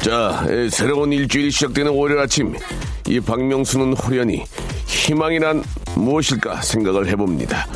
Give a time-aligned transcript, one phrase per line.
[0.00, 2.54] 자, 에, 새로운 일주일이 시작되는 월요일 아침,
[3.06, 4.44] 이 박명수는 홀연히
[4.86, 5.62] 희망이란
[5.96, 7.66] 무엇일까 생각을 해봅니다.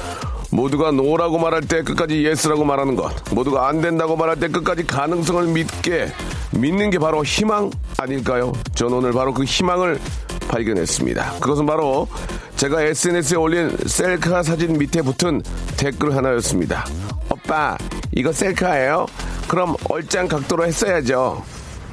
[0.51, 5.45] 모두가 no라고 말할 때 끝까지 yes라고 말하는 것, 모두가 안 된다고 말할 때 끝까지 가능성을
[5.49, 6.09] 믿게
[6.53, 8.53] 믿는 게 바로 희망 아닐까요?
[8.75, 10.01] 전 오늘 바로 그 희망을
[10.49, 11.39] 발견했습니다.
[11.41, 12.09] 그것은 바로
[12.57, 15.43] 제가 SNS에 올린 셀카 사진 밑에 붙은
[15.77, 16.87] 댓글 하나였습니다.
[17.31, 17.77] 오빠,
[18.15, 19.07] 이거 셀카예요?
[19.53, 21.45] 그럼 얼짱 각도로 했어야죠.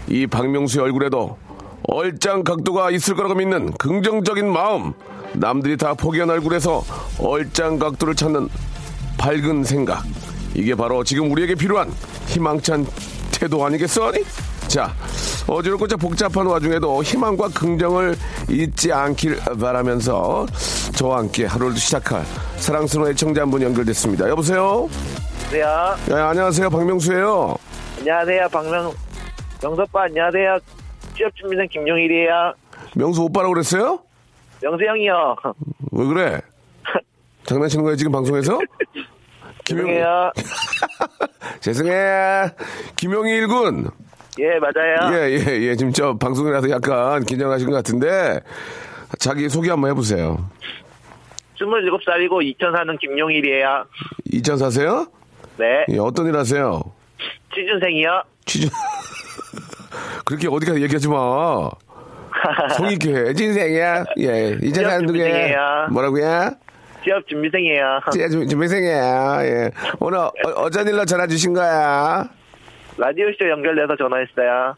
[0.08, 1.38] 이 박명수의 얼굴에도
[1.90, 4.94] 얼짱 각도가 있을 거라고 믿는 긍정적인 마음.
[5.34, 6.86] 남들이 다 포기한 얼굴에서
[7.22, 8.48] 얼짱 각도를 찾는
[9.18, 10.06] 밝은 생각.
[10.56, 11.92] 이게 바로 지금 우리에게 필요한
[12.28, 12.88] 희망찬
[13.32, 14.14] 태도 아니겠어?
[14.70, 14.94] 자,
[15.46, 18.16] 어지럽고 자 복잡한 와중에도 희망과 긍정을
[18.50, 20.46] 잊지 않길 바라면서
[20.96, 22.24] 저와 함께 하루를 시작할
[22.56, 24.30] 사랑스러운 애청자 한 분 연결됐습니다.
[24.30, 24.88] 여보세요?
[25.52, 25.96] 안녕하세요.
[26.16, 26.70] 네, 안녕하세요.
[26.70, 27.56] 박명수예요.
[27.98, 28.48] 안녕하세요.
[28.50, 28.94] 박명,
[29.64, 30.60] 명섭빠, 안녕하세요.
[31.16, 32.54] 취업 준비생 김용일이에요.
[32.96, 34.00] 명수 오빠라고 그랬어요?
[34.62, 35.36] 명수 형이요.
[35.92, 36.42] 왜 그래?
[37.46, 38.60] 장난치는 거야 지금 방송에서?
[39.66, 40.32] 죄송해요.
[41.62, 42.52] 죄송해.
[42.96, 43.90] 김용일 군.
[44.38, 45.16] 예, 맞아요.
[45.18, 45.76] 예, 예, 예.
[45.76, 48.40] 지금 저 방송이라서 약간 긴장하신 것 같은데
[49.18, 50.48] 자기 소개 한번 해보세요.
[51.58, 53.86] 27살이고 2000 사는 김용일이에요.
[54.32, 55.08] 2000 사세요?
[55.60, 55.86] 네.
[55.90, 56.82] 예, 어떤 일 하세요?
[57.54, 58.24] 취준생이요.
[58.46, 58.70] 취준.
[60.26, 61.70] 그렇게 어디 가서 얘기하지 마.
[62.78, 63.34] 성의 있게 해.
[63.34, 64.06] 진생이야.
[64.20, 64.58] 예.
[64.64, 65.24] 이제 사는 누구야?
[65.26, 65.60] 준비생이에요.
[65.92, 66.52] 뭐라고요?
[67.04, 68.00] 취업 준비생이에요.
[68.14, 69.46] 제 준비생이야.
[69.46, 69.72] 예.
[70.00, 70.32] 오늘 어,
[70.64, 72.30] 어쩐 일로 전화 주신 거야?
[72.98, 74.76] 라디오쇼 연결돼서 전화했어요.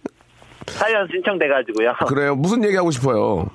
[0.68, 1.94] 사연 신청돼가지고요.
[2.08, 2.36] 그래요.
[2.36, 3.48] 무슨 얘기 하고 싶어요?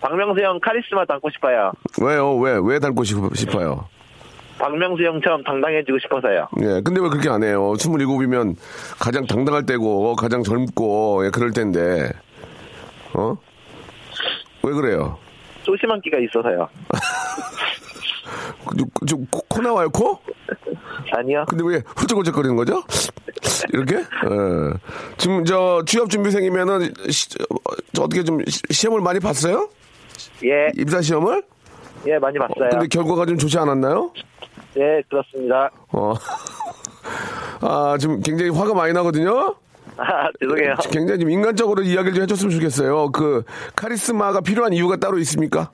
[0.00, 1.72] 박명수 형 카리스마 닮고 싶어요.
[2.00, 2.36] 왜요?
[2.36, 3.88] 왜, 왜 닮고 싶, 싶어요?
[4.58, 6.48] 박명수 형처럼 당당해지고 싶어서요.
[6.62, 7.72] 예, 근데 왜 그렇게 안 해요?
[7.76, 8.56] 27이면
[8.98, 12.10] 가장 당당할 때고, 가장 젊고, 예, 그럴 텐데.
[13.14, 13.36] 어?
[14.64, 15.16] 왜 그래요?
[15.64, 16.68] 소심한 끼가 있어서요.
[18.76, 20.18] 좀, 좀 코, 코 나와요, 코?
[21.12, 21.44] 아니요.
[21.48, 22.82] 근데 왜 훌쩍훌쩍거리는 거죠?
[23.72, 23.96] 이렇게?
[23.96, 24.04] 예.
[25.16, 27.56] 지금 저 취업 준비생이면은, 시, 어,
[27.94, 29.68] 저 어떻게 좀 시- 시험을 많이 봤어요?
[30.44, 31.42] 예, 입사 시험을?
[32.06, 32.68] 예, 많이 봤어요.
[32.70, 34.12] 근데 결과가 좀 좋지 않았나요?
[34.76, 35.70] 예, 그렇습니다.
[35.92, 36.14] 어.
[37.60, 39.54] 아, 지금 굉장히 화가 많이 나거든요?
[39.96, 40.74] 아, 죄송해요.
[40.92, 43.10] 굉장히 좀 인간적으로 이야기를 좀 해줬으면 좋겠어요.
[43.10, 43.42] 그,
[43.74, 45.70] 카리스마가 필요한 이유가 따로 있습니까?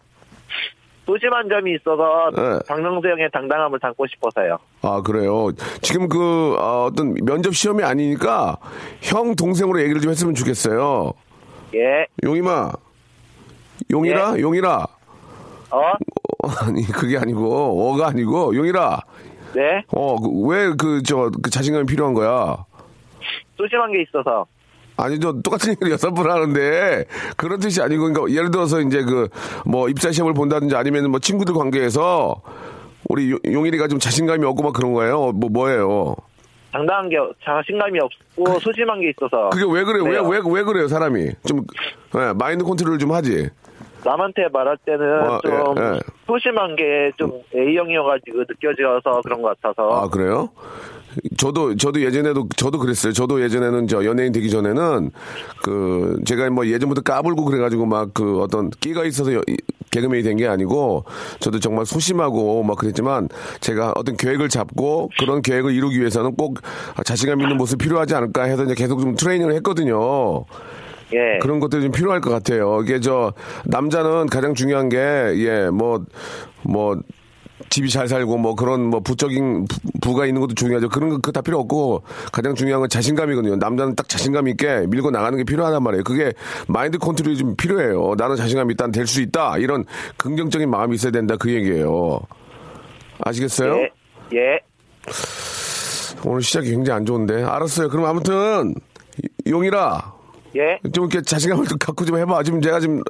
[1.05, 2.59] 소심한 점이 있어서 네.
[2.67, 4.57] 박명수 형의 당당함을 담고 싶어서요.
[4.81, 5.51] 아, 그래요.
[5.83, 8.57] 지금 그, 아, 어떤 면접 시험이 아니니까
[9.03, 11.13] 형, 동생으로 얘기를 좀 했으면 좋겠어요.
[11.75, 12.73] 예, 용임아.
[13.91, 14.39] 용이라?
[14.41, 14.87] 용이라.
[15.71, 15.93] 어, 어,
[16.61, 19.01] 아니, 그게 아니고, 어가 아니고, 용이라.
[19.55, 22.65] 네, 어, 그, 왜 그, 저, 그 자신감이 필요한 거야?
[23.57, 24.47] 소심한 게 있어서
[24.97, 27.05] 아니, 저 똑같은 얘기를 여섯 번 하는데,
[27.37, 29.29] 그런 뜻이 아니고, 그러니까 예를 들어서 이제 그,
[29.65, 32.41] 뭐, 입사 시험을 본다든지 아니면 뭐 친구들 관계에서,
[33.09, 35.33] 우리 용- 용일이가 좀 자신감이 없고 막 그런 거예요?
[35.33, 36.15] 뭐, 뭐예요?
[36.73, 40.03] 당당한 게 자신감이 없고 소심한 게 있어서 그게 왜 그래요?
[40.05, 40.29] 왜, 그래요.
[40.29, 41.31] 왜, 왜 그래요, 사람이?
[41.47, 41.65] 좀,
[42.17, 43.49] 예, 마인드 컨트롤 좀 하지.
[44.05, 46.01] 남한테 말할 때는 어, 좀 예, 예.
[46.27, 50.49] 소심한 게 좀 A형이어가지고 느껴져서 그런 것 같아서 아, 그래요?
[51.39, 53.13] 저도, 저도 예전에도, 저도 그랬어요.
[53.13, 55.11] 저도 예전에는 저 연예인 되기 전에는
[55.63, 59.57] 그, 제가 뭐 예전부터 까불고 그래가지고 막 그 어떤 끼가 있어서 여- 이-
[59.93, 61.05] 개그맨이 된 게 아니고
[61.39, 63.29] 저도 정말 소심하고 막 그랬지만
[63.61, 66.59] 제가 어떤 계획을 잡고 그런 계획을 이루기 위해서는 꼭
[67.05, 70.45] 자신감 있는 모습이 필요하지 않을까 해서 이제 계속 좀 트레이닝을 했거든요.
[71.13, 72.81] 예 그런 것들이 좀 필요할 것 같아요.
[72.83, 73.33] 이게 저
[73.67, 76.05] 남자는 가장 중요한 게 예 뭐
[76.63, 76.97] 뭐
[77.71, 80.89] 집이 잘 살고 뭐 그런 뭐 부적인 부- 부가 있는 것도 중요하죠.
[80.89, 82.03] 그런 거다 필요 없고
[82.33, 83.57] 가장 중요한 건 자신감이거든요.
[83.57, 86.05] 남자는 딱 자신감 있게 밀고 나가는 게 필요하단 말이에요.
[86.05, 86.33] 그게
[86.69, 88.15] 마인드 컨트롤이 좀 필요해요.
[88.17, 89.59] 나는 자신감 있다, 될 수 있다.
[89.59, 89.85] 이런
[90.17, 91.37] 긍정적인 마음이 있어야 된다.
[91.39, 92.21] 그 얘기예요.
[93.21, 93.77] 아시겠어요?
[93.77, 93.91] 예.
[94.35, 94.61] 예.
[96.25, 97.43] 오늘 시작이 굉장히 안 좋은데.
[97.45, 97.89] 알았어요.
[97.89, 98.75] 그럼 아무튼
[99.49, 100.13] 용이라
[100.57, 100.79] 예.
[100.93, 102.43] 좀 이렇게 자신감을 좀 갖고 좀 해봐.
[102.43, 103.03] 지금 제가 지금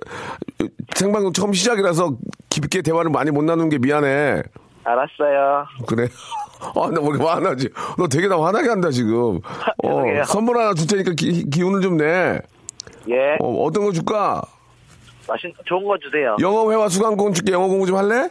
[0.95, 2.17] 생방송 처음 시작이라서
[2.51, 4.43] 깊게 대화를 많이 못 나누는 게 미안해.
[4.85, 5.67] 알았어요.
[5.87, 6.09] 그래.
[6.61, 7.69] 아, 나왜 이렇게 화나지?
[7.99, 9.41] 너 되게 나 화나게 한다, 지금.
[9.85, 10.25] 어.
[10.27, 12.41] 선물 하나 줄 테니까 기, 기운을 좀 내.
[13.09, 13.37] 예.
[13.41, 14.43] 어, 어떤 거 줄까?
[15.29, 16.37] 맛있, 좋은 거 주세요.
[16.41, 17.53] 영어 회화 수강권 줄게.
[17.53, 18.29] 영어 공부 좀 할래?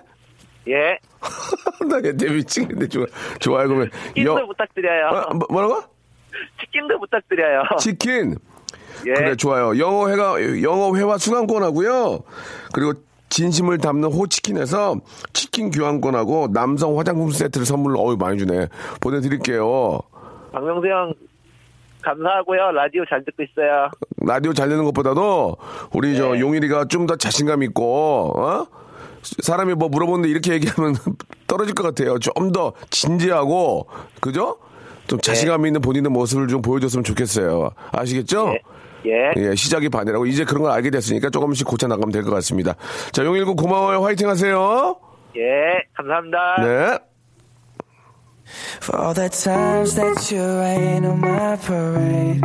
[0.68, 0.98] 예.
[1.90, 2.88] 나얘 미치겠네.
[2.88, 3.06] 좋아,
[3.40, 3.90] 좋아요, 그러면.
[4.16, 5.08] 치킨도 부탁드려요.
[5.08, 5.82] 어, 뭐, 뭐라고?
[6.60, 7.64] 치킨도 부탁드려요.
[7.80, 8.36] 치킨.
[9.06, 9.14] 예.
[9.14, 9.78] 그래, 좋아요.
[9.80, 12.20] 영어 회가, 영어 회화 수강권 하고요.
[12.74, 12.94] 그리고
[13.30, 14.96] 진심을 담는 호치킨에서
[15.34, 18.68] 치킨 교환권하고 남성 화장품 세트를 선물로, 어유 많이 주네.
[19.02, 20.00] 보내드릴게요.
[20.52, 21.14] 박명수 형,
[22.04, 22.72] 감사하고요.
[22.74, 23.90] 라디오 잘 듣고 있어요.
[24.22, 25.58] 라디오 잘 되는 것보다도
[25.94, 26.18] 우리 네.
[26.18, 28.68] 저 용일이가 좀 더 자신감 있고, 어?
[29.42, 30.96] 사람이 뭐 물어보는데 이렇게 얘기하면
[31.48, 32.20] 떨어질 것 같아요.
[32.20, 33.88] 좀 더 진지하고,
[34.22, 34.58] 그죠?
[35.08, 37.72] 좀 자신감 있는 본인의 모습을 좀 보여줬으면 좋겠어요.
[37.92, 38.52] 아시겠죠?
[38.54, 38.60] 예.
[39.06, 39.32] 예.
[39.38, 42.76] 예, 시작이 반이라고 이제 그런 걸 알게 됐으니까 조금씩 고쳐 나가면 될 것 같습니다.
[43.12, 44.04] 자, 용일구 고마워요.
[44.04, 44.96] 화이팅 하세요.
[45.36, 45.42] 예.
[45.96, 46.56] 감사합니다.
[46.62, 47.00] 네.
[48.84, 52.42] For all the times that you rain on my parade.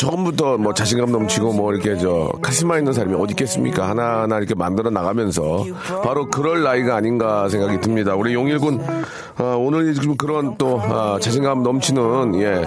[0.00, 3.86] 처음부터 뭐 자신감 넘치고 뭐 이렇게 저 카리스마 있는 사람이 어디 있겠습니까?
[3.90, 5.64] 하나하나 이렇게 만들어 나가면서
[6.02, 8.14] 바로 그럴 나이가 아닌가 생각이 듭니다.
[8.14, 8.80] 우리 용일군
[9.36, 12.62] 아, 오늘 지금 그런 또 아, 자신감 넘치는 예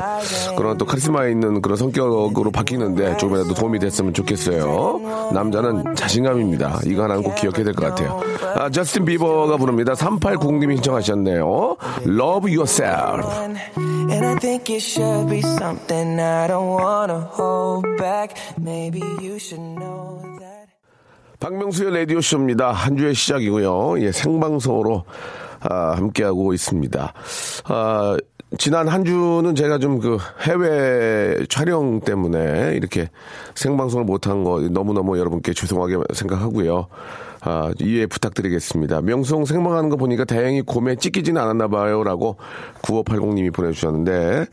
[0.56, 5.32] 그런 또 카리스마 있는 그런 성격으로 바뀌는데 조금이라도 도움이 됐으면 좋겠어요.
[5.34, 6.82] 남자는 자신감입니다.
[6.86, 8.22] 이거 하나는 꼭 기억해야 될 것 같아요.
[8.56, 9.94] 아, 저스틴 비버가 부릅니다.
[9.94, 11.78] 380님이 신청하셨네요.
[12.06, 13.28] Love Yourself.
[13.76, 17.23] And I think it should be something I don't wanna
[21.40, 22.72] 박명수의 라디오 쇼입니다.
[22.72, 24.02] 한 주의 시작이고요.
[24.02, 25.04] 예, 생방송으로
[25.62, 27.14] 아, 함께하고 있습니다.
[27.66, 28.18] 아,
[28.58, 33.10] 지난 한 주는 제가 좀 그 해외 촬영 때문에 이렇게
[33.56, 36.88] 생방송을 못한 거 너무너무 여러분께 죄송하게 생각하고요.
[37.46, 39.02] 아, 이해 부탁드리겠습니다.
[39.02, 42.38] 명성 생방하는 거 보니까 다행히 곰에 찢기지는 않았나 봐요 라고
[42.82, 44.46] 9580님이 보내주셨는데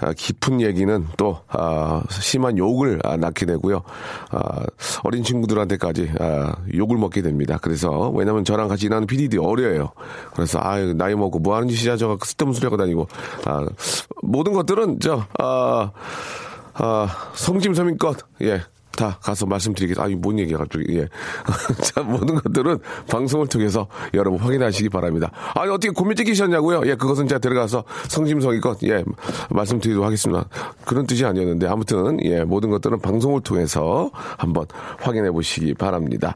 [0.00, 3.82] 아, 깊은 얘기는 또 아, 심한 욕을 아, 낳게 되고요.
[4.30, 4.62] 아,
[5.04, 7.58] 어린 친구들한테까지 아, 욕을 먹게 됩니다.
[7.60, 9.90] 그래서 왜냐하면 저랑 같이 일하는 PD들이 어려요.
[10.34, 13.08] 그래서 아 나이 먹고 뭐 하는 짓이야 저가 쓸데없는 소리 하고 다니고
[13.44, 13.66] 아,
[14.22, 15.92] 모든 것들은 저 아,
[16.74, 18.62] 아, 성심성의껏 예.
[18.96, 20.02] 다 가서 말씀드리겠습니다.
[20.02, 20.84] 아니, 뭔 얘기야, 갑자기.
[20.96, 21.08] 예.
[21.82, 25.30] 자, 모든 것들은 방송을 통해서 여러분 확인하시기 바랍니다.
[25.54, 26.82] 아니, 어떻게 고민 찍히셨냐고요?
[26.86, 29.04] 예, 그것은 제가 들어가서 성심성의껏, 예,
[29.50, 30.48] 말씀드리도록 하겠습니다.
[30.84, 34.66] 그런 뜻이 아니었는데, 아무튼, 예, 모든 것들은 방송을 통해서 한번
[35.00, 36.34] 확인해 보시기 바랍니다.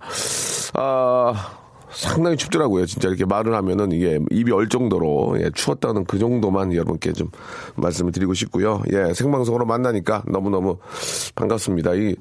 [0.75, 1.62] 아,
[1.93, 2.87] 상당히 춥더라고요.
[2.87, 7.29] 진짜 이렇게 말을 하면은 이게 입이 얼 정도로 예, 추웠다는 그 정도만 여러분께 좀
[7.77, 8.83] 말씀을 드리고 싶고요.
[8.93, 10.79] 예, 생방송으로 만나니까 너무너무
[11.35, 11.95] 반갑습니다.
[11.95, 12.17] 이,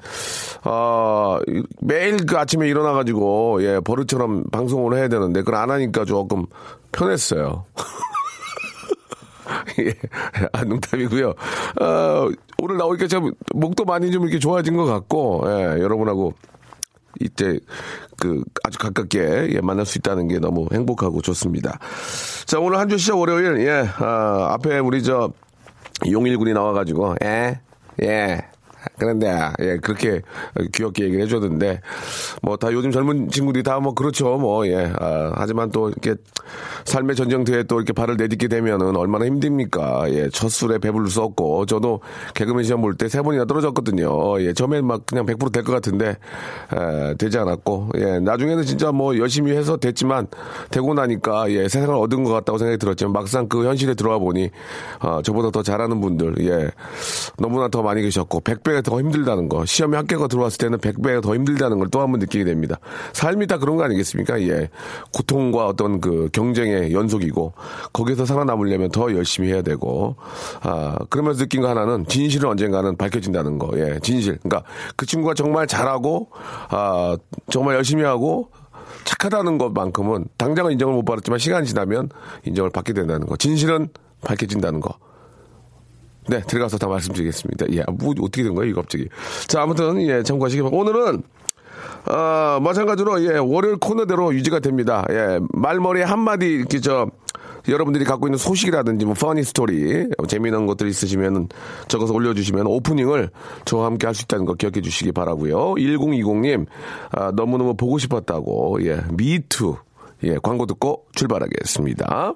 [0.63, 6.45] 아, 이- 매일 그 아침에 일어나가지고 예, 버릇처럼 방송을 해야 되는데 그걸 안 하니까 조금
[6.91, 7.65] 편했어요.
[9.79, 9.93] 예,
[10.53, 11.29] 아, 농담이고요.
[11.29, 12.29] 어,
[12.61, 16.33] 오늘 나오니까 참 목도 많이 좀 이렇게 좋아진 것 같고, 예, 여러분하고
[17.19, 17.59] 이때
[18.19, 21.79] 그 아주 가깝게 예, 만날 수 있다는 게 너무 행복하고 좋습니다.
[22.45, 25.31] 자 오늘 한 주 시작 월요일 예 아, 앞에 우리 저
[26.09, 28.45] 용일군이 나와가지고 예예
[29.01, 30.21] 그런데 예 그렇게
[30.73, 31.81] 귀엽게 얘기를 해줬는데
[32.43, 34.93] 뭐 다 요즘 젊은 친구들이 다 뭐 그렇죠 뭐예.
[34.99, 36.13] 아, 하지만 또 이렇게
[36.85, 40.05] 삶의 전쟁터에 또 이렇게 발을 내딛게 되면은 얼마나 힘듭니까?
[40.11, 40.77] 예첫 술에
[41.09, 41.65] 수 없고.
[41.65, 42.01] 저도
[42.35, 44.39] 개그맨 시험 볼 때 세 번이나 떨어졌거든요.
[44.41, 47.89] 예 처음엔 막 그냥 100%될 것 같은데 에, 되지 않았고.
[47.97, 50.27] 예 나중에는 진짜 뭐 열심히 해서 됐지만
[50.69, 54.51] 되고 나니까 예 세상을 얻은 것 같다고 생각이 들었지만 막상 그 현실에 들어와 보니
[54.99, 56.69] 어, 저보다 더 잘하는 분들 예
[57.39, 59.65] 너무나 더 많이 계셨고 100배가 더 힘들다는 거.
[59.65, 62.77] 시험에 합격가 들어왔을 때는 100배가 더 힘들다는 걸 또 한 번 느끼게 됩니다.
[63.13, 64.41] 삶이 다 그런 거 아니겠습니까?
[64.43, 64.69] 예.
[65.13, 67.53] 고통과 어떤 그 경쟁의 연속이고
[67.93, 70.15] 거기서 살아남으려면 더 열심히 해야 되고
[70.61, 73.69] 아 그러면서 느낀 거 하나는 진실은 언젠가는 밝혀진다는 거.
[73.79, 74.37] 예 진실.
[74.41, 74.63] 그러니까
[74.95, 76.29] 그 친구가 정말 잘하고
[76.69, 77.15] 아
[77.49, 78.49] 정말 열심히 하고
[79.05, 82.09] 착하다는 것만큼은 당장은 인정을 못 받았지만 시간이 지나면
[82.45, 83.35] 인정을 받게 된다는 거.
[83.35, 83.89] 진실은
[84.23, 84.95] 밝혀진다는 거
[86.31, 87.65] 네, 들어가서 다 말씀드리겠습니다.
[87.73, 89.09] 예, 뭐, 어떻게 된 거예요, 이거 갑자기.
[89.47, 90.81] 자, 아무튼, 예, 참고하시기 바랍니다.
[90.81, 91.23] 오늘은,
[92.07, 95.05] 어, 마찬가지로, 예, 월요일 코너대로 유지가 됩니다.
[95.09, 97.07] 예, 말머리 한마디, 이렇게 저,
[97.67, 101.49] 여러분들이 갖고 있는 소식이라든지 뭐 퍼니 스토리 재미난 것들 있으시면
[101.87, 103.29] 적어서 올려주시면 오프닝을
[103.65, 105.75] 저와 함께 할 수 있다는 거 기억해 주시기 바라고요.
[105.75, 106.65] 1020님
[107.11, 109.75] 아, 너무너무 보고 싶었다고 예 미투
[110.23, 112.33] 예 광고 듣고 출발하겠습니다.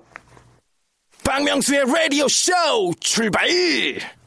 [1.25, 2.51] 박명수의 라디오 쇼
[2.99, 3.47] 출발!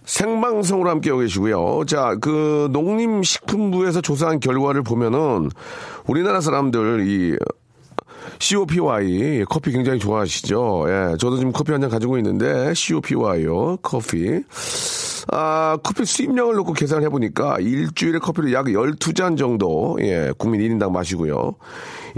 [0.05, 1.85] 생방송으로 함께하고 계시고요.
[1.87, 5.51] 자, 그 농림식품부에서 조사한 결과를 보면은
[6.07, 7.37] 우리나라 사람들 이
[8.41, 10.87] COPY 커피 굉장히 좋아하시죠.
[10.89, 14.43] 예, 저도 지금 커피 한 잔 가지고 있는데 COPY요 커피.
[15.31, 21.55] 아, 커피 수입량을 놓고 계산을 해보니까 일주일에 커피를 약 12잔 정도, 예, 국민 1인당 마시고요.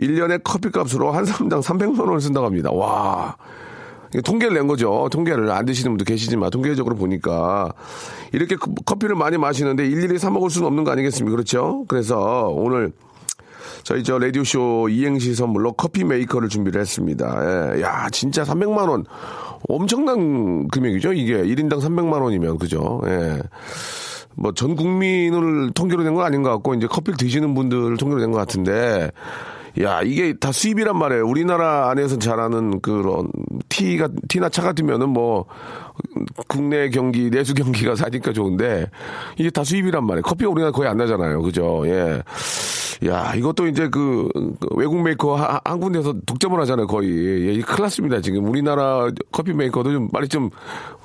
[0.00, 2.70] 1년에 커피 값으로 한 사람당 300만 원을 쓴다고 합니다.
[2.70, 3.36] 와.
[4.24, 5.08] 통계를 낸 거죠.
[5.10, 7.72] 통계를 안 드시는 분도 계시지만 통계적으로 보니까
[8.32, 11.30] 이렇게 커- 커피를 많이 마시는데 일일이 사 먹을 수는 없는 거 아니겠습니까?
[11.30, 11.84] 그렇죠?
[11.88, 12.92] 그래서 오늘
[13.84, 17.76] 저희 저 라디오 쇼 이행시 선물로 커피 메이커를 준비를 했습니다.
[17.76, 17.82] 예.
[17.82, 19.04] 야, 진짜 300만 원.
[19.68, 21.42] 엄청난 금액이죠, 이게.
[21.42, 23.00] 1인당 300만 원이면, 그죠?
[23.06, 23.40] 예.
[24.34, 29.10] 뭐, 전 국민을 통계로 낸건 아닌 것 같고, 이제 커피를 드시는 분들을 통계로 낸것 같은데,
[29.80, 31.26] 야, 이게 다 수입이란 말이에요.
[31.26, 33.30] 우리나라 안에서 자라는 그런
[33.68, 35.46] 티가, 티나 차 같으면은 뭐,
[36.48, 38.86] 국내 경기, 내수 경기가 사니까 좋은데,
[39.38, 40.22] 이게 다 수입이란 말이에요.
[40.22, 41.42] 커피가 우리나라 거의 안 나잖아요.
[41.42, 41.82] 그죠?
[41.86, 42.22] 예.
[43.06, 47.08] 야, 이것도 이제 그, 그 외국 메이커 하- 한 군데서 독점을 하잖아요, 거의.
[47.48, 48.46] 예, 이 큰일 났습니다, 지금.
[48.46, 50.50] 우리나라 커피 메이커도 좀 빨리 좀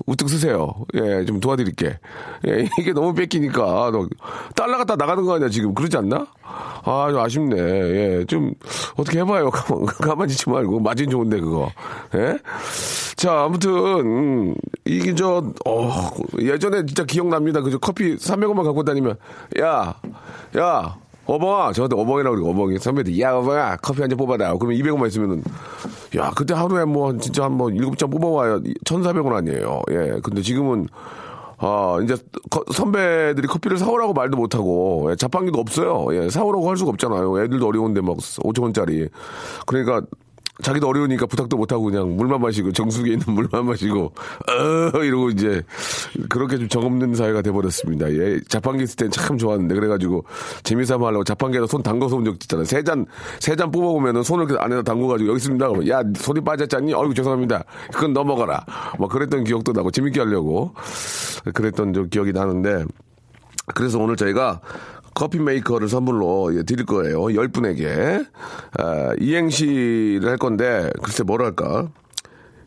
[0.05, 0.73] 우뚝 쓰세요.
[0.95, 1.97] 예, 좀 도와드릴게.
[2.49, 3.91] 예, 이게 너무 뺏기니까.
[3.93, 4.07] 너
[4.55, 5.73] 달러 갖다 나가는 거 아니야, 지금.
[5.73, 6.27] 그러지 않나?
[6.83, 7.55] 아, 좀 아쉽네.
[7.57, 8.51] 예, 좀
[8.97, 9.49] 어떻게 해봐요.
[9.49, 10.81] 가만, 가만히 있지 말고.
[10.81, 11.71] 마진 좋은데, 그거.
[12.15, 12.37] 예?
[13.15, 15.91] 자, 아무튼, 음, 이게 저, 어,
[16.39, 17.61] 예전에 진짜 기억납니다.
[17.61, 19.17] 그저 커피 300원만 갖고 다니면,
[19.59, 19.95] 야,
[20.57, 22.77] 야, 어벙아, 저한테 어벙이라고 그러고, 어벙이.
[22.77, 24.53] 선배들, 야, 어벙아, 커피 한 잔 뽑아라.
[24.57, 25.43] 그러면 200원만 있으면은,
[26.17, 29.81] 야, 그때 하루에 뭐, 진짜 한 뭐, 7잔 뽑아와야 1,400원 아니에요.
[29.89, 30.19] 예.
[30.21, 30.87] 근데 지금은,
[31.57, 32.15] 아, 이제
[32.51, 36.05] 커- 선배들이 커피를 사오라고 말도 못하고, 예, 자판기도 없어요.
[36.15, 37.41] 예, 사오라고 할 수가 없잖아요.
[37.43, 39.09] 애들도 어려운데 막 5천원짜리.
[39.65, 40.01] 그러니까,
[40.61, 44.13] 자기도 어려우니까 부탁도 못하고 그냥 물만 마시고 정수기에 있는 물만 마시고
[44.95, 45.61] 어 이러고 이제
[46.29, 48.09] 그렇게 좀 정없는 사회가 돼버렸습니다.
[48.13, 50.23] 예, 자판기 있을 땐 참 좋았는데 그래가지고
[50.63, 52.65] 재미삼아 하려고 자판기에다 손 담궈서 온적 있잖아요.
[52.65, 53.05] 세 잔
[53.39, 55.67] 세 잔 뽑아보면은 손을 그 안에다 담궈가지고 여기 있습니다.
[55.67, 56.93] 그러면 야 손이 빠졌잖니?
[56.93, 57.63] 어이구 죄송합니다.
[57.91, 58.65] 그건 넘어가라.
[58.97, 60.73] 뭐 그랬던 기억도 나고 재밌게 하려고
[61.53, 62.85] 그랬던 저 기억이 나는데
[63.73, 64.61] 그래서 오늘 저희가
[65.15, 67.21] 커피 메이커를 선물로 예, 드릴 거예요.
[67.23, 68.27] 10분에게.
[68.77, 71.89] 아, 이행시를 할 건데, 글쎄 뭐랄까.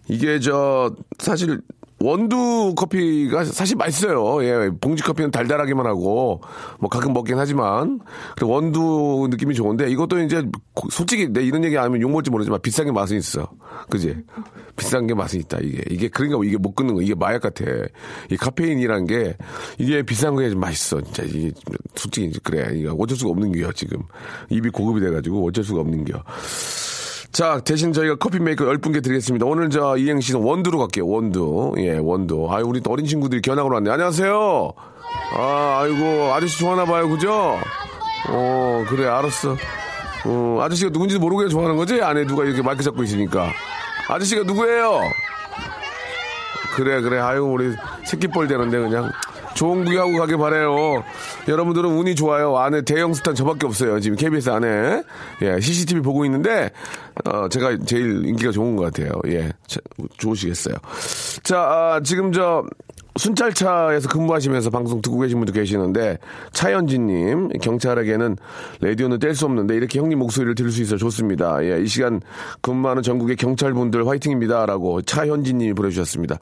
[0.08, 1.60] 이게 저, 사실,
[2.00, 4.44] 원두 커피가 사실 맛있어요.
[4.44, 6.40] 예, 봉지 커피는 달달하기만 하고,
[6.78, 7.98] 뭐 가끔 먹긴 하지만,
[8.40, 10.42] 원두 느낌이 좋은데, 이것도 이제,
[10.74, 13.50] 고- 솔직히 내 이런 얘기 안 하면 욕 먹을지 모르지만 비싼 게 맛은 있어.
[13.90, 14.16] 그지?
[14.76, 15.82] 비싼 게 맛은 있다, 이게.
[15.90, 17.64] 이게, 그러니까 이게 못 끊는 거, 이게 마약 같아.
[18.30, 19.36] 이 카페인이란 게,
[19.78, 21.00] 이게 비싼 거에 좀 맛있어.
[21.00, 21.50] 진짜, 이게,
[21.96, 22.78] 솔직히 이제 그래.
[22.78, 24.02] 이거 어쩔 수가 없는 게요, 지금.
[24.50, 26.22] 입이 고급이 돼가지고 어쩔 수가 없는 게요.
[27.32, 29.44] 자, 대신 저희가 커피 메이커 10분께 드리겠습니다.
[29.46, 31.06] 오늘 저 이행시는 원두로 갈게요.
[31.06, 31.74] 원두.
[31.78, 32.48] 예, 원두.
[32.50, 33.90] 아유, 우리 또 어린 친구들이 견학으로 왔네.
[33.90, 34.72] 안녕하세요.
[35.36, 37.08] 아, 아이고, 아저씨 좋아하나 봐요.
[37.08, 37.58] 그죠?
[38.30, 39.56] 어, 그래, 알았어.
[40.24, 42.00] 어, 아저씨가 누군지 모르고 그냥 좋아하는 거지?
[42.02, 43.52] 안에 누가 이렇게 마이크 잡고 있으니까.
[44.08, 45.00] 아저씨가 누구예요?
[46.74, 47.18] 그래, 그래.
[47.18, 49.12] 아유, 우리 새끼뻘 되는데 그냥.
[49.54, 51.02] 좋은 구경하고 가길 바래요.
[51.48, 52.56] 여러분들은 운이 좋아요.
[52.56, 54.00] 안에 대형 스탄 저밖에 없어요.
[54.00, 55.02] 지금 KBS 안에.
[55.42, 56.70] 예, CCTV 보고 있는데,
[57.24, 59.12] 어, 제가 제일 인기가 좋은 것 같아요.
[59.26, 59.80] 예, 자,
[60.18, 60.74] 좋으시겠어요.
[61.42, 62.64] 자, 아, 지금 저,
[63.18, 66.18] 순찰차에서 근무하시면서 방송 듣고 계신 분도 계시는데
[66.52, 68.36] 차현진님 경찰에게는
[68.80, 71.62] 라디오는 뗄 수 없는데 이렇게 형님 목소리를 들을 수 있어 좋습니다.
[71.64, 72.20] 예, 이 시간
[72.62, 76.38] 근무하는 전국의 경찰분들 화이팅입니다라고 차현진님이 보내주셨습니다.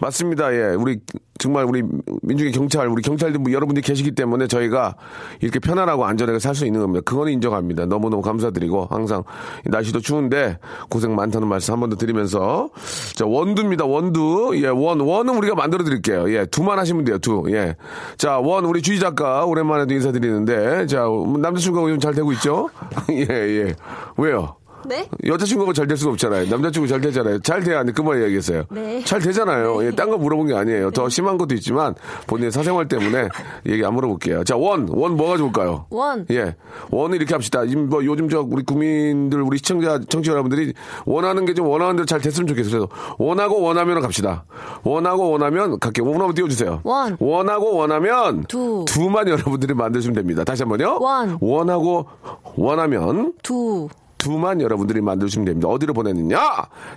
[0.00, 0.54] 맞습니다.
[0.54, 1.00] 예, 우리
[1.38, 1.82] 정말 우리
[2.22, 4.96] 민중의 경찰 우리 경찰들 뭐 여러분들이 계시기 때문에 저희가
[5.40, 7.02] 이렇게 편안하고 안전하게 살 수 있는 겁니다.
[7.04, 7.86] 그거는 인정합니다.
[7.86, 9.22] 너무너무 감사드리고 항상
[9.64, 10.58] 날씨도 추운데
[10.90, 12.70] 고생 많다는 말씀 한 번 더 드리면서
[13.14, 13.84] 자 원두입니다.
[13.84, 16.17] 원두 예 원 원은 우리가 만들어 드릴게요.
[16.28, 17.18] 예 두만 하시면 돼요.
[17.18, 17.76] 두 예.
[18.16, 21.04] 자 원 우리 주희 작가 오랜만에도 인사드리는데 자
[21.38, 22.68] 남자친구가 요즘 잘 되고 있죠?
[23.10, 23.74] 예 예.
[24.16, 24.57] 왜요?
[24.88, 25.08] 네?
[25.26, 26.48] 여자친구가 잘 될 수가 없잖아요.
[26.50, 27.38] 남자친구 잘 되잖아요.
[27.40, 27.92] 잘 돼야 안 돼.
[27.92, 28.64] 그만 얘기했어요.
[28.70, 29.02] 네.
[29.04, 29.84] 잘 되잖아요.
[29.84, 30.90] 예, 딴거 물어본 게 아니에요.
[30.90, 31.94] 더 심한 것도 있지만
[32.26, 33.28] 본인의 사생활 때문에
[33.66, 34.44] 얘기 안 물어볼게요.
[34.44, 34.88] 자, 원.
[34.90, 35.86] 원 뭐가 좋을까요?
[35.90, 36.26] 원.
[36.30, 36.56] 예.
[36.90, 37.62] 원을 이렇게 합시다.
[37.88, 40.72] 뭐 요즘 저 우리 국민들, 우리 시청자, 청취자 여러분들이
[41.06, 42.86] 원하는 게 좀 원하는 대로 잘 됐으면 좋겠어요.
[42.86, 44.44] 그래서 원하고 원하면 갑시다.
[44.84, 46.04] 원하고 원하면 갈게요.
[46.06, 46.82] 원 한번 띄워주세요.
[46.84, 47.16] 원.
[47.18, 48.84] 원하고 원하면 두.
[48.86, 50.44] 두만 여러분들이 만드시면 됩니다.
[50.44, 50.98] 다시 한 번요.
[51.00, 51.36] 원.
[51.40, 52.06] 원하고
[52.56, 53.88] 원하면 두.
[54.18, 55.68] 두만 여러분들이 만드시면 됩니다.
[55.68, 56.38] 어디로 보내느냐?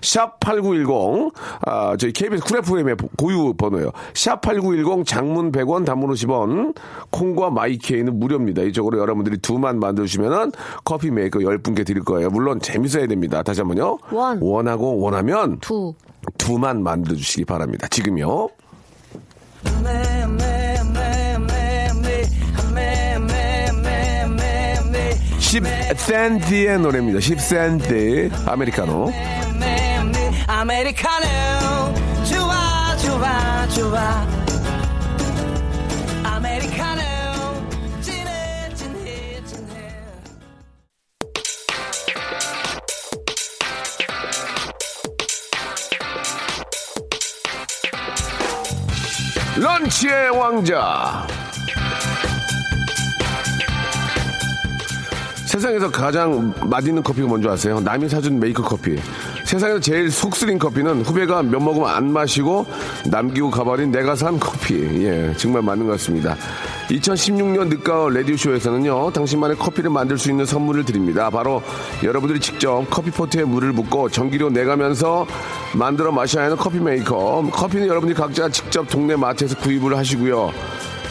[0.02, 3.92] 샵8910, 아, 저희 KBS 쿨 FM의 고유 번호예요.
[4.14, 6.76] 샵8910 장문 100원, 단문 50원,
[7.12, 8.64] 콩과 마이케이는 무료입니다.
[8.64, 10.52] 이쪽으로 여러분들이 두만 만드시면은
[10.84, 12.30] 커피 메이커 10분께 드릴 거예요.
[12.30, 13.44] 물론 재밌어야 됩니다.
[13.44, 13.98] 다시 한 번요.
[14.12, 14.40] 원.
[14.42, 15.94] 원하고 원하면 두.
[16.38, 17.88] 두만 만들어주시기 바랍니다.
[17.88, 18.50] 지금요.
[25.52, 27.20] 십센치의 노래입니다.
[27.20, 29.12] 10센치 아메리카노.
[30.48, 31.26] 아메리카노
[32.24, 34.28] 좋아 좋아 좋아
[36.24, 37.02] 아메리카노
[38.02, 39.94] 진해 진해 진해
[49.58, 51.28] 런치의 왕자.
[55.52, 57.82] 세상에서 가장 맛있는 커피가 뭔지 아세요?
[57.82, 58.98] 남이 사준 메이커 커피.
[59.44, 62.66] 세상에서 제일 속 쓰린 커피는 후배가 몇 모금 안 마시고
[63.08, 64.76] 남기고 가버린 내가 산 커피.
[65.04, 66.38] 예, 정말 맞는 것 같습니다.
[66.90, 71.30] 2016년 늦가을 라디오쇼에서는요, 당신만의 커피를 만들 수 있는 선물을 드립니다.
[71.30, 71.62] 바로
[72.02, 75.28] 여러분들이 직접 커피포트에 물을 붓고 전기료 내가면서
[75.76, 77.46] 만들어 마셔야 하는 커피 메이커.
[77.52, 80.54] 커피는 여러분들이 각자 직접 동네 마트에서 구입을 하시고요.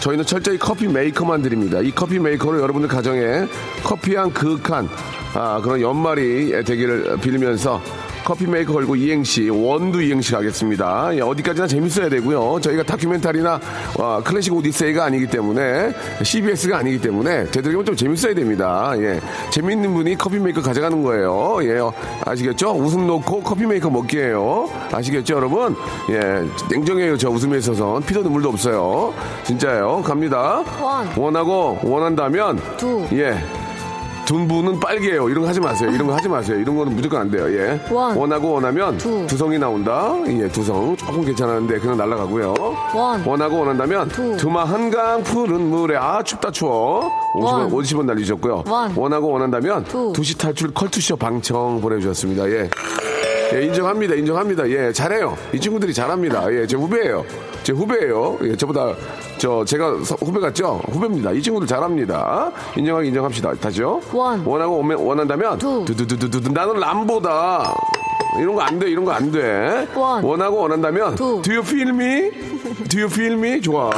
[0.00, 1.80] 저희는 철저히 커피 메이커만 드립니다.
[1.80, 3.46] 이 커피 메이커로 여러분들 가정에
[3.84, 4.88] 커피향 그윽한
[5.34, 7.80] 아, 그런 연말이 되기를 빌면서
[8.24, 11.10] 커피 메이커 걸고 이행시 원두 이행시 가겠습니다.
[11.14, 12.60] 예, 어디까지나 재밌어야 되고요.
[12.60, 13.60] 저희가 다큐멘터리나
[13.98, 18.92] 어, 클래식 오디세이가 아니기 때문에 CBS가 아니기 때문에 되도록이면 좀 재밌어야 됩니다.
[18.98, 21.58] 예, 재밌는 분이 커피 메이커 가져가는 거예요.
[21.62, 21.80] 예,
[22.24, 22.70] 아시겠죠?
[22.72, 24.68] 웃음 놓고 커피 메이커 먹기예요.
[24.92, 25.74] 아시겠죠, 여러분?
[26.10, 27.16] 예, 냉정해요.
[27.16, 29.12] 저 웃음에 있어서 피도 눈물도 없어요.
[29.44, 30.02] 진짜예요.
[30.02, 30.62] 갑니다.
[30.80, 31.08] 원.
[31.16, 33.06] 원하고 원한다면 두.
[33.12, 33.38] 예.
[34.34, 35.28] 둔부는 빨개요.
[35.28, 35.90] 이런 거 하지 마세요.
[35.90, 36.56] 이런 거 하지 마세요.
[36.56, 37.52] 이런 거는 무조건 안 돼요.
[37.52, 37.80] 예.
[37.92, 38.16] 원.
[38.16, 39.26] 원하고 원하면 두.
[39.26, 40.14] 두성이 나온다.
[40.28, 40.96] 예, 두성.
[40.96, 42.54] 조금 괜찮았는데 그냥 날아가고요.
[42.94, 43.24] 원.
[43.26, 44.36] 원하고 원한다면 두.
[44.36, 47.10] 두마 한강 푸른 물에 아 춥다 추워.
[47.34, 47.70] 50원, 원.
[47.72, 48.62] 50원 날리셨고요.
[48.68, 48.92] 원.
[48.94, 50.12] 원하고 원한다면 두.
[50.14, 52.48] 두시 탈출 컬투쇼 방청 보내주셨습니다.
[52.50, 52.70] 예.
[53.52, 54.14] 예, 인정합니다.
[54.14, 54.68] 인정합니다.
[54.70, 55.36] 예, 잘해요.
[55.52, 56.52] 이 친구들이 잘합니다.
[56.52, 57.24] 예, 제 후배예요.
[57.62, 58.38] 제 후배예요.
[58.44, 58.94] 예, 저보다
[59.38, 60.80] 저 제가 서- 후배 같죠?
[60.88, 61.32] 후배입니다.
[61.32, 62.52] 이 친구들 잘합니다.
[62.76, 63.54] 인정하기 인정합시다.
[63.54, 64.00] 다시요.
[64.12, 64.44] 원.
[64.44, 65.84] 원하고 원한다면 두.
[65.84, 67.74] 두두두두두 나는 람보다
[68.38, 68.88] 이런 거 안 돼.
[68.90, 69.86] 이런 거 안 돼.
[69.94, 70.22] 원.
[70.22, 71.40] 원하고 원한다면 두.
[71.42, 72.30] Do you feel me?
[72.88, 73.60] Do you feel me?
[73.60, 73.90] 좋아.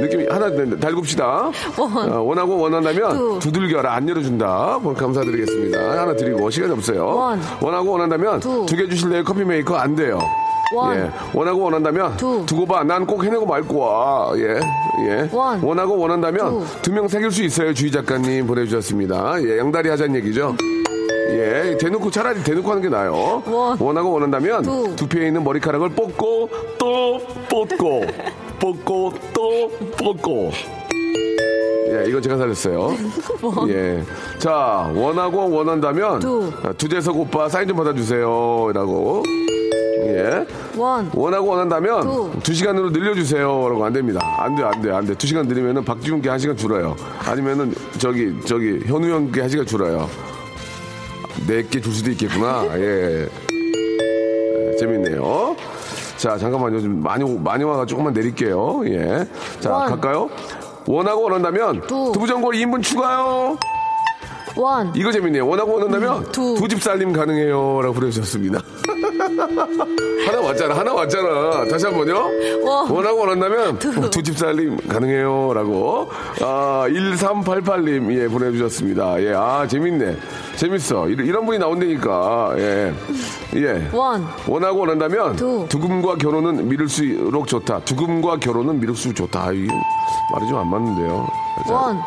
[0.00, 1.50] 느낌이 하나 달굽시다.
[1.78, 2.12] 원.
[2.12, 3.38] 어, 원하고 원한다면 두.
[3.40, 4.78] 두들겨라 안 열어준다.
[4.82, 5.78] 뭐 감사드리겠습니다.
[6.00, 7.06] 하나 드리고 시간이 없어요.
[7.06, 7.40] 원.
[7.60, 8.66] 원하고 원한다면 두.
[8.66, 9.24] 두 개 주실래요?
[9.24, 10.18] 커피 메이커 안 돼요.
[10.74, 10.96] 원.
[10.96, 11.10] 예.
[11.34, 12.44] 원하고 원한다면 두.
[12.46, 12.82] 두고 봐.
[12.84, 14.32] 난 꼭 해내고 말 거야.
[14.36, 14.60] 예.
[15.08, 15.28] 예.
[15.32, 15.60] 원.
[15.62, 16.82] 원하고 원한다면 두.
[16.82, 17.72] 두명 새길 수 있어요.
[17.74, 19.42] 주희 작가님 보내주셨습니다.
[19.42, 19.58] 예.
[19.58, 20.56] 양다리 하자는 얘기죠.
[21.30, 23.42] 예, 대놓고 차라리 대놓고 하는 게 나아요.
[23.46, 23.78] 원.
[23.80, 24.94] 원하고 원한다면 두.
[24.96, 28.04] 두피에 있는 머리카락을 뽑고 또 뽑고
[28.60, 30.50] 뽑고 또 뽑고.
[31.88, 32.90] 예, 이건 제가 살렸어요.
[33.68, 34.02] 예.
[34.38, 36.52] 자, 원하고 원한다면 두.
[36.62, 39.22] 아, 두재석 오빠 사인 좀 받아주세요.라고.
[40.06, 40.46] 예.
[40.76, 41.10] 원.
[41.14, 42.30] 원하고 원한다면 두.
[42.42, 44.20] 두 시간으로 늘려주세요.라고 안 됩니다.
[44.38, 45.14] 안 돼, 안 돼, 안 돼.
[45.14, 46.96] 두 시간 늘리면은 박지훈께 한 시간 줄어요.
[47.24, 50.08] 아니면은 저기 저기 현우 형께 한 시간 줄어요.
[51.46, 52.64] 내게 줄 수도 있겠구나.
[52.76, 53.28] 예.
[53.52, 55.56] 예, 재밌네요.
[56.16, 56.80] 자, 잠깐만요.
[56.80, 58.82] 좀 많이, 오- 많이 와가 조금만 내릴게요.
[58.86, 59.26] 예.
[59.60, 59.88] 자, 원.
[59.88, 60.28] 갈까요?
[60.86, 62.10] 원하고 원한다면 두.
[62.14, 63.56] 두부전골 2인분 추가요.
[64.56, 64.92] 원.
[64.96, 65.46] 이거 재밌네요.
[65.46, 66.54] 원하고 원한다면 음, 두.
[66.58, 67.80] 두 집 살림 가능해요.
[67.82, 68.60] 라고 보내주셨습니다.
[69.38, 70.74] 하나 왔잖아.
[70.76, 71.64] 하나 왔잖아.
[71.70, 72.30] 다시 한 번요.
[72.62, 72.90] 원.
[72.90, 74.10] 원하고 원한다면 두.
[74.10, 75.52] 두집 살림 가능해요.
[75.54, 76.08] 라고.
[76.42, 79.22] 아, 1388님, 예, 보내주셨습니다.
[79.22, 80.16] 예, 아, 재밌네.
[80.56, 81.08] 재밌어.
[81.08, 82.54] 이런, 이런 분이 나온다니까.
[82.58, 82.92] 예.
[83.56, 83.88] 예.
[83.92, 84.26] 원.
[84.48, 85.66] 원하고 원한다면 두.
[85.68, 87.80] 두금과 결혼은 미룰수록 좋다.
[87.80, 89.48] 두금과 결혼은 미룰수록 좋다.
[89.48, 89.68] 아, 이게
[90.32, 91.26] 말이 좀 안 맞는데요.
[91.68, 91.98] 자, 원.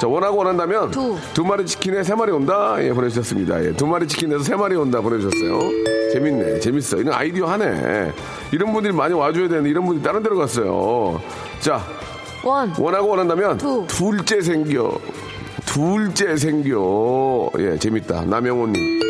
[0.00, 1.44] 자, 원하고 원한다면 두.
[1.44, 2.76] 마리 치킨에 세 마리 온다.
[2.80, 3.64] 예, 보내주셨습니다.
[3.64, 6.03] 예, 두 마리 치킨에서 세 마리 온다 보내주셨어요.
[6.18, 6.98] 재밌네, 재밌어.
[6.98, 8.12] 이런 아이디어 하네.
[8.52, 11.20] 이런 분들이 많이 와줘야 되는데 이런 분들이 다른 데로 갔어요.
[11.58, 11.82] 자,
[12.44, 12.72] 원.
[12.78, 13.84] 원하고 원한다면 두.
[13.88, 14.92] 둘째 생겨.
[15.66, 17.50] 둘째 생겨.
[17.58, 18.26] 예, 재밌다.
[18.26, 19.00] 남영호님.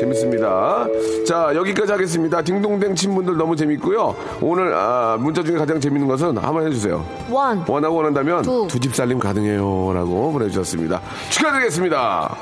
[0.00, 0.88] 재밌습니다.
[1.24, 2.42] 자, 여기까지 하겠습니다.
[2.42, 4.16] 딩동댕 친분들 너무 재밌고요.
[4.40, 7.06] 오늘 아, 문자 중에 가장 재밌는 것은 한번 해주세요.
[7.30, 7.64] 원.
[7.68, 8.66] 원하고 원한다면 두.
[8.68, 9.92] 두집 살림 가능해요.
[9.94, 11.00] 라고 보내주셨습니다.
[11.30, 12.36] 축하드리겠습니다.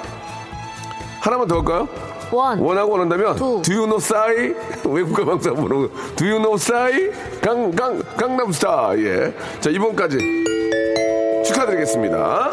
[1.21, 1.87] 하나만 더 할까요?
[2.33, 2.59] 원.
[2.61, 3.63] 원하고 원한다면 두.
[3.63, 4.55] Do you know 싸이?
[4.85, 7.11] 외국어 방송으로 Do you know 싸이?
[7.41, 9.35] 강, 강, 강남스타 예.
[9.61, 10.19] 자 이번까지
[11.45, 12.51] 축하드리겠습니다.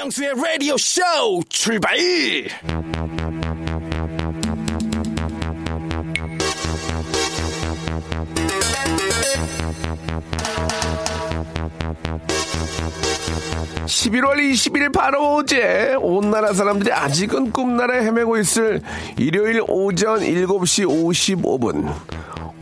[0.00, 1.02] 박명수의 라디오 쇼
[1.48, 1.94] 출발!
[13.86, 18.80] 십일월 20일 바로 어제 온 나라 사람들이 아직은 꿈나라에 헤매고 있을
[19.18, 21.92] 일요일 오전 7시 55분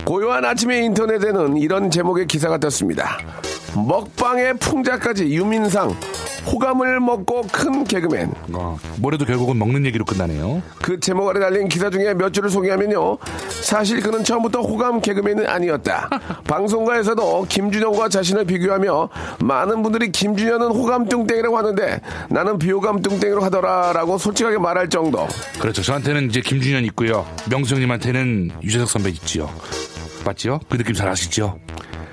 [0.09, 3.19] 고요한 아침의 인터넷에는 이런 제목의 기사가 떴습니다.
[3.75, 5.95] 먹방의 풍자까지 유민상
[6.47, 10.63] 호감을 먹고 큰 개그맨 어, 뭐래도 결국은 먹는 얘기로 끝나네요.
[10.81, 13.19] 그 제목 아래 달린 기사 중에 몇 줄을 소개하면요.
[13.61, 16.09] 사실 그는 처음부터 호감 개그맨은 아니었다.
[16.45, 19.09] 방송가에서도 김준영과 자신을 비교하며
[19.41, 25.27] 많은 분들이 김준영은 호감 뚱땡이라고 하는데 나는 비호감 뚱땡이로 하더라라고 솔직하게 말할 정도.
[25.59, 25.83] 그렇죠.
[25.83, 27.27] 저한테는 이제 김준현 있고요.
[27.47, 29.51] 명수 형님한테는 유재석 선배 있지요.
[30.25, 30.59] 맞지요?
[30.69, 31.59] 그 느낌 잘 아시죠?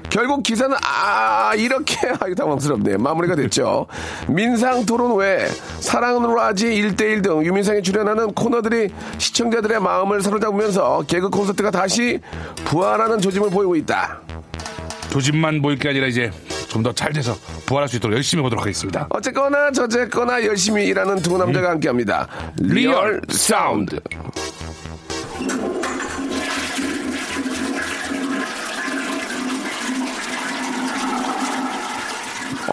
[0.09, 1.97] 결국 기사는 아 이렇게.
[2.21, 2.97] 아이 당황스럽네.
[2.97, 3.87] 마무리가 됐죠.
[4.29, 5.47] 민상 토론 외에
[5.81, 8.89] 사랑으로 하지 1대1 등 유민상이 출연하는 코너들이
[9.19, 12.21] 시청자들의 마음을 사로잡으면서 개그 콘서트가 다시
[12.67, 14.21] 부활하는 조짐을 보이고 있다.
[15.11, 16.31] 조짐만 보일 게 아니라 이제
[16.69, 17.35] 좀 더 잘 돼서
[17.67, 19.07] 부활할 수 있도록 열심히 해보도록 하겠습니다.
[19.11, 22.29] 어쨌거나 저쨌거나 열심히 일하는 두 남자가 함께합니다.
[22.59, 23.99] 리얼 사운드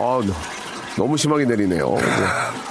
[0.03, 0.33] 아, 너-
[0.97, 1.95] 너무 심하게 내리네요.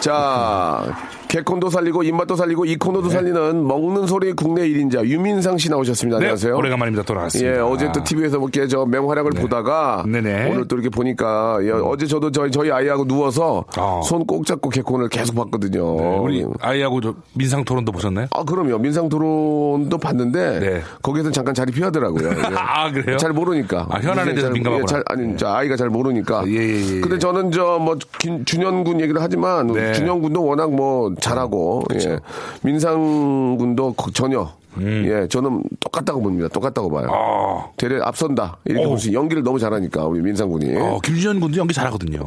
[0.00, 0.84] 자,
[1.32, 6.18] 개콘도 살리고 입맛도 살리고 이 코너도 살리는 먹는 소리 국내 1인자 유민상 씨 나오셨습니다.
[6.18, 6.54] 네, 안녕하세요.
[6.54, 7.04] 오래간만입니다.
[7.04, 7.54] 돌아왔습니다.
[7.54, 10.50] 예, 어제 또 TV에서 이렇게 저 맹활약을 보다가 네네.
[10.50, 14.02] 오늘 또 이렇게 보니까 예, 어제 저도 저희 저희 아이하고 누워서 어.
[14.04, 15.96] 손꼭 잡고 개콘을 계속 봤거든요.
[15.96, 18.26] 네, 우리 아이하고 저 민상 토론도 보셨나요?
[18.32, 20.82] 아 그럼요 민상 토론도 봤는데 네.
[21.00, 22.28] 거기에서 잠깐 자리 피하더라고요.
[22.28, 22.54] 예.
[22.54, 23.16] 아, 그래요?
[23.16, 23.86] 잘 모르니까.
[23.88, 24.82] 아, 현안에 대해서 잘- 민감하구나.
[24.82, 26.44] 예, 잘, 아니 저 아이가 잘 모르니까.
[26.46, 27.18] 예, 예, 예, 근데 예.
[27.18, 27.96] 저는 저 뭐
[28.44, 29.94] 준현 얘기를 하지만 네.
[29.94, 32.18] 준현 군도 워낙 뭐 잘하고 예.
[32.62, 36.48] 민상 군도 거- 전혀 예 저는 똑같다고 봅니다.
[36.48, 37.04] 똑같다고 봐요.
[37.04, 37.10] 음.
[37.12, 38.88] 아, 대래 앞선다 이렇게 어.
[38.88, 40.76] 볼수 연기를 너무 잘하니까 우리 민상 군이.
[40.76, 42.20] 어, 김준현 군도 연기 잘하거든요.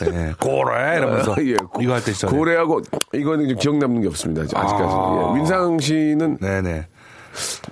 [0.00, 2.36] 네, 고래 이러면서 예, 이거 할 때 있잖아요.
[2.36, 2.80] 고래하고
[3.14, 4.42] 이거는 좀 기억 남는 게 없습니다.
[4.42, 4.74] 아직까지.
[4.82, 5.28] 아.
[5.30, 5.34] 예.
[5.36, 6.86] 민상 씨는 네네.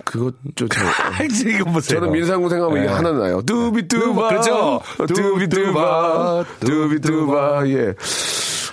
[0.05, 1.26] 그것도 잘.
[1.26, 2.00] 이거 보세요.
[2.00, 2.94] 저는 민상구 생각하면 이게 네.
[2.96, 3.42] 하나 나요.
[3.42, 4.29] 뚜비뚜바.
[4.29, 4.81] 그렇죠.
[5.07, 6.44] 뚜비뚜바.
[6.61, 7.66] 뚜비뚜바.
[7.68, 7.94] 예.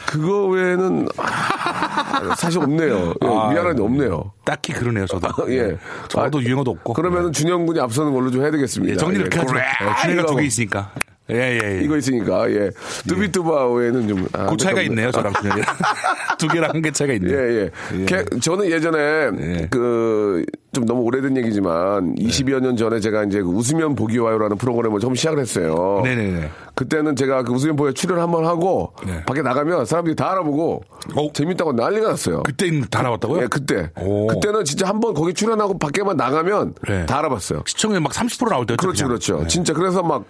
[0.07, 3.13] 그거 외에는 아, 사실 없네요.
[3.23, 4.31] 예, 아, 미안한데 없네요.
[4.45, 5.27] 딱히 그러네요, 저도.
[5.53, 5.77] 예.
[6.07, 6.93] 저도 아, 유행어도 없고.
[6.93, 8.93] 그러면은 준영 군이 앞서는 걸로 좀 해야 되겠습니다.
[8.93, 9.53] 예, 정리를 예, 그렇게 하죠.
[9.53, 9.61] 그래.
[9.81, 10.91] 예, 준혜가 이거 두개 있으니까.
[11.29, 11.81] 예, 예, 예.
[11.83, 12.69] 이거 있으니까 예.
[13.09, 14.81] 뚜비뚜바 외에는 좀 아, 그 차이가.
[14.83, 15.75] 있네요, 저랑 준현이랑.
[16.39, 17.37] 두 개랑 한 개 차이가 있네요.
[17.37, 18.05] 예, 예.
[18.05, 18.97] 개- 저는 예전에
[19.41, 19.67] 예.
[19.69, 20.45] 그
[20.77, 22.25] 좀 너무 오래된 얘기지만 네.
[22.25, 26.01] 20여 년 전에 제가 이제 그 웃으면 보기 와요라는 프로그램을 처음 시작을 했어요.
[26.03, 26.49] 네네네.
[26.75, 29.23] 그때는 제가 그 웃으면 보기 출연 한번 하고 네.
[29.25, 30.83] 밖에 나가면 사람들이 다 알아보고
[31.15, 31.31] 어?
[31.33, 32.43] 재밌다고 난리가 났어요.
[32.43, 33.41] 그때 다 나왔다고요?
[33.41, 33.89] 예, 그때.
[33.99, 34.27] 오.
[34.27, 37.05] 그때는 진짜 한번 거기 출연하고 밖에만 나가면 네.
[37.07, 37.63] 다 알아봤어요.
[37.65, 38.77] 시청률 막 30% 나올 때였죠.
[38.79, 39.07] 그렇죠.
[39.07, 39.39] 그렇죠.
[39.41, 39.47] 네.
[39.47, 40.25] 진짜 그래서 막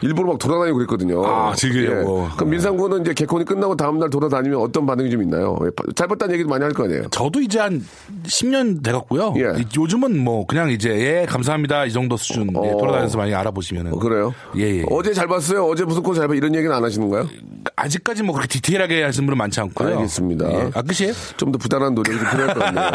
[0.00, 1.24] 일부러 막 돌아다니고 그랬거든요.
[1.24, 2.24] 아, 즐기려고.
[2.24, 2.34] 예.
[2.36, 5.56] 그럼 민상구는 이제 개콘이 끝나고 다음날 돌아다니면 어떤 반응이 좀 있나요?
[5.64, 7.04] 예, 잘 봤다는 얘기도 많이 할 거 아니에요?
[7.10, 7.84] 저도 이제 한
[8.24, 9.34] 10년 돼갔고요.
[9.36, 9.60] 예.
[9.60, 12.76] 이- 요즘은 뭐 그냥 이제 예 감사합니다 이 정도 수준 예, 어.
[12.78, 14.34] 돌아다녀서 많이 알아보시면은 어, 그래요?
[14.56, 14.84] 예, 예.
[14.90, 15.66] 어제 잘 봤어요?
[15.66, 16.34] 어제 무슨 코잘 봐?
[16.34, 17.28] 이런 얘기는 안 하시는 거예요?
[17.76, 19.96] 아직까지 뭐 그렇게 디테일하게 하시는 분은 많지 않고요.
[19.98, 20.50] 알겠습니다.
[20.50, 20.70] 예.
[20.74, 21.12] 아 끝이에요?
[21.36, 22.90] 좀 더 부단한 노력이 좀 필요할 것 같네요.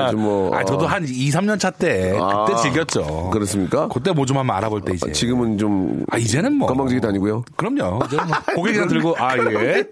[0.00, 0.56] 예, 예, 좀 뭐.
[0.56, 0.88] 아 저도 어.
[0.88, 3.28] 한 2, 3년 차때 아, 그때 즐겼죠.
[3.30, 3.88] 그렇습니까?
[3.88, 5.12] 그때 뭐 좀 한번 알아볼 때 이제.
[5.12, 6.04] 지금은 좀.
[6.10, 7.44] 아 이제는 뭐 건방지게 다니고요.
[7.56, 8.00] 그럼요.
[8.06, 9.84] 이제 뭐 고개나 들고 아 예.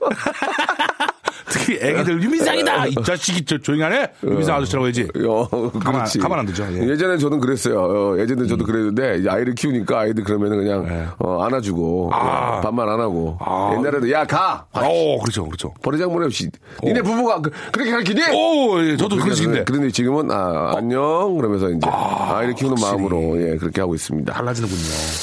[1.51, 5.09] 특히 애기들 유민상이다 이 자식이 저 조용히 하네 유민상 아저씨라고 해야지.
[5.27, 6.19] 어, 가만- 그렇지.
[6.19, 6.97] 가만 안 두죠, 예.
[6.97, 7.81] 전에 저는 그랬어요.
[7.81, 11.07] 어, 예전에 저도 그랬는데, 이제 아이를 키우니까 아이들 그러면 은 그냥, 예.
[11.19, 12.59] 어, 안아주고, 아.
[12.59, 13.37] 어, 반말 안 하고.
[13.41, 13.73] 아.
[13.77, 14.67] 옛날에도, 야, 가!
[14.73, 15.73] 어 그렇죠 그렇죠.
[15.83, 16.51] 버리장머리 없이.
[16.83, 18.21] 니네 부부가 그, 렇게 가르치니?
[18.35, 21.37] 오 예, 저도 그런 식인데 그런데 지금은, 아, 안녕.
[21.37, 24.33] 그러면서 이제, 아, 이를 키우는 마음으로, 예, 그렇게 하고 있습니다.
[24.33, 24.81] 달라지는군요.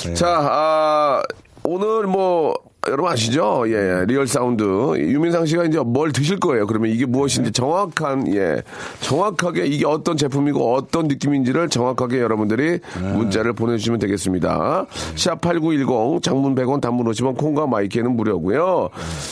[0.10, 0.14] 예.
[0.14, 1.22] 자, 아,
[1.64, 2.54] 오늘 뭐,
[2.88, 3.64] 여러분 아시죠?
[3.68, 4.64] 예, 예, 리얼 사운드.
[4.64, 6.68] 유민상 씨가 이제 뭘 드실 거예요.
[6.68, 8.62] 그러면 이게 무엇인지 정확한, 예,
[9.02, 12.80] 정확하게 이게 어떤 제품이고 어떤 느낌인지를 정확하게 여러분들이
[13.14, 14.86] 문자를 보내주시면 되겠습니다.
[15.16, 18.90] 샵8910 장문 100원 단문 50원 콩과 마이크는 무료고요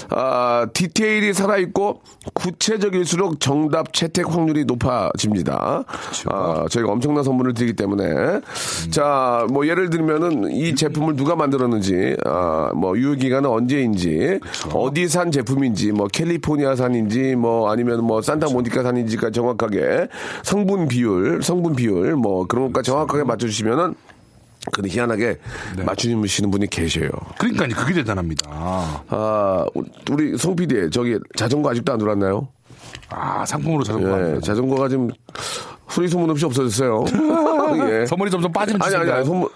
[0.09, 2.01] 아, 디테일이 살아있고
[2.33, 5.83] 구체적일수록 정답 채택 확률이 높아집니다.
[6.25, 8.41] 아, 저희가 엄청난 선물을 드리기 때문에.
[8.89, 14.39] 자, 뭐 예를 들면은 이 제품을 누가 만들었는지, 아, 뭐 유효기간 은 언제인지,
[14.73, 20.07] 어디 산 제품인지, 뭐 캘리포니아산인지, 뭐 아니면 뭐 산타모니카산인지가 정확하게
[20.43, 23.95] 성분 비율, 성분 비율, 뭐 그런 것까지 정확하게 맞춰주시면은
[24.71, 25.37] 근데 희한하게
[25.85, 27.09] 맞추시는 분이 계셔요.
[27.37, 28.49] 그러니까 그게 대단합니다.
[28.49, 29.65] 아,
[30.09, 32.47] 우리 송 PD, 저기 자전거 아직도 안 들어왔나요?
[33.09, 34.35] 아, 상품으로 자전거.
[34.35, 34.39] 예.
[34.39, 35.09] 자전거가 지금
[35.89, 37.03] 소리 소문 없이 없어졌어요.
[37.89, 38.05] 예.
[38.05, 39.25] 선물이 점점 빠지는 아니, 아니, 아니?
[39.25, 39.49] 선물.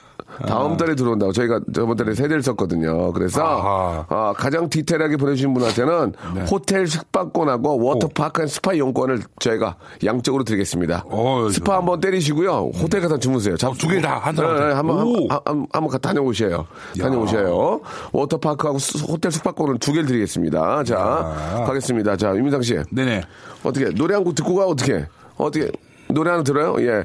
[0.46, 1.32] 다음 달에 들어온다고.
[1.32, 3.14] 저희가 저번 달에 세 대를 썼거든요.
[3.14, 4.06] 그래서.
[4.10, 6.42] 아, 가장 디테일하게 보내주신 분한테는 네.
[6.52, 11.04] 호텔 숙박권하고 워터파크 and 스파 이용권을 저희가 양쪽으로 드리겠습니다.
[11.08, 12.72] 어, 스파 한번 때리시고요.
[12.76, 13.58] 호텔 가서 주무세요.
[13.58, 14.64] 잡- 두개 다한 사람한테?
[14.64, 15.28] 네, 네, 한번, 오.
[15.30, 16.66] 한- 한- 한번 가- 다녀오셔요.
[17.00, 17.82] 다녀오셔요.
[18.12, 20.84] 워터파크하고 수- 호텔 숙박권을 두 개를 드리겠습니다.
[20.84, 22.16] 자, 가겠습니다.
[22.18, 22.78] 자, 유민상 씨.
[22.92, 23.22] 네네.
[23.64, 25.06] 어떻게 노래 한 곡 듣고 가 어떻게
[25.38, 25.72] 어떻게
[26.10, 26.76] 노래 하나 들어요?
[26.80, 27.04] 예.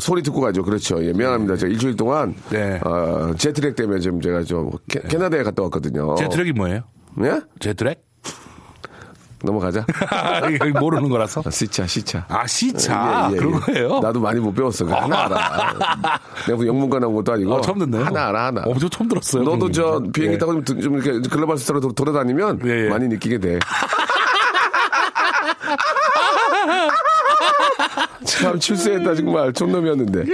[0.00, 0.62] 소리 듣고 가죠.
[0.62, 1.04] 그렇죠.
[1.04, 1.56] 예, 미안합니다.
[1.56, 2.80] 제가 일주일 동안 네.
[2.84, 6.14] 어, jet lag 때문에 좀 제가 좀 캐, 캐나다에 갔다 왔거든요.
[6.16, 6.82] jet lag이 뭐예요?
[7.22, 7.40] 예?
[7.60, 8.04] jet lag?
[9.42, 9.84] 넘어가자.
[10.80, 11.42] 모르는 거라서.
[11.44, 12.24] 아, 시차, 시차.
[12.28, 13.28] 아, 시차.
[13.30, 13.58] 예, 예, 그런 예.
[13.58, 14.00] 거예요?
[14.00, 14.86] 나도 많이 못 배웠어.
[14.86, 16.18] 하나 알아.
[16.48, 17.56] 내가 그 영문과 나온 것도 아니고.
[17.56, 18.02] 아, 처음 듣네요.
[18.04, 18.62] 하나 알아, 하나.
[18.62, 19.42] 어, 저 처음 들었어요.
[19.44, 20.10] 너도 저 그런 거.
[20.12, 20.38] 비행기 예.
[20.38, 22.88] 타고 좀, 드- 좀 이렇게 글로벌 스타로 도- 돌아다니면 예, 예.
[22.88, 23.58] 많이 느끼게 돼.
[28.24, 30.24] 참 출세했다 정말 촌놈이었는데.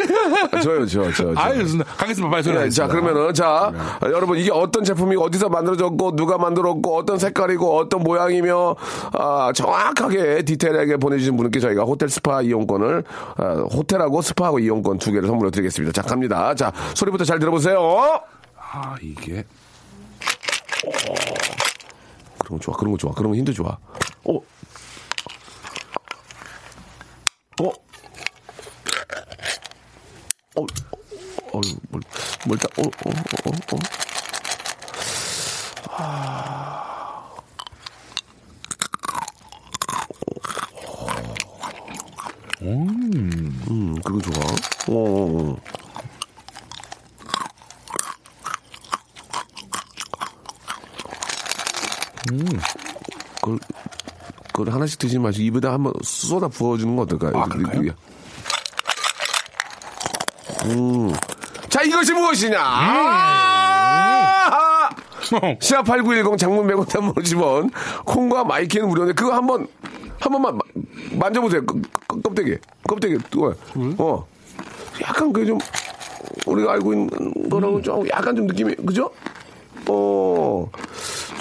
[0.50, 1.34] 아, 저요, 저, 저.
[1.34, 1.40] 저.
[1.40, 1.92] 알겠습니다.
[1.94, 2.30] 가겠습니다.
[2.30, 6.96] 빨리 소리 예, 자, 그러면은, 자, 아, 여러분, 이게 어떤 제품이 어디서 만들어졌고, 누가 만들었고,
[6.96, 8.76] 어떤 색깔이고, 어떤 모양이며,
[9.12, 13.04] 아, 정확하게 디테일하게 보내주신 분께 저희가 호텔 스파 이용권을,
[13.36, 15.92] 아, 호텔하고 스파하고 이용권 두 개를 선물로 드리겠습니다.
[15.92, 16.54] 자, 갑니다.
[16.54, 18.20] 자, 소리부터 잘 들어보세요.
[18.58, 19.44] 아, 이게.
[22.38, 23.76] 그런 거 좋아, 그런 거 좋아, 그런 거 힌트 좋아.
[24.24, 24.40] 어?
[27.60, 27.68] 어?
[30.56, 30.66] 어?
[31.52, 31.60] 어,
[31.90, 32.02] 뭘,
[32.46, 34.02] 뭘 딱, 어, 어, 어, 어, 어.
[42.62, 44.44] 음, 그거 좋아.
[44.88, 45.56] 어, 어, 어.
[53.40, 53.58] 그걸,
[54.52, 57.32] 그걸 하나씩 드시지 마시고 입에다 한번 쏟아 부어주는 거 어떨까요?
[57.36, 57.92] 아, 그럴까요?
[60.66, 61.12] 음.
[61.68, 62.58] 자, 이것이 무엇이냐?
[62.58, 62.62] 음.
[62.62, 64.90] 아!
[65.60, 67.70] 샵 8910 장문 100원 단문 50원
[68.04, 69.66] 콩과 마이케이는 무료인데 그거 한번
[70.20, 70.62] 한 번만 마-
[71.18, 71.64] 만져보세요.
[71.64, 72.56] 껍- 껍- 껍데기.
[72.86, 73.16] 껍데기.
[73.38, 73.54] 어.
[73.98, 74.26] 어.
[75.00, 75.58] 약간 그좀
[76.46, 79.10] 우리가 알고 있는 거랑은 좀 약간 좀 느낌이 그죠?
[79.88, 80.68] 어.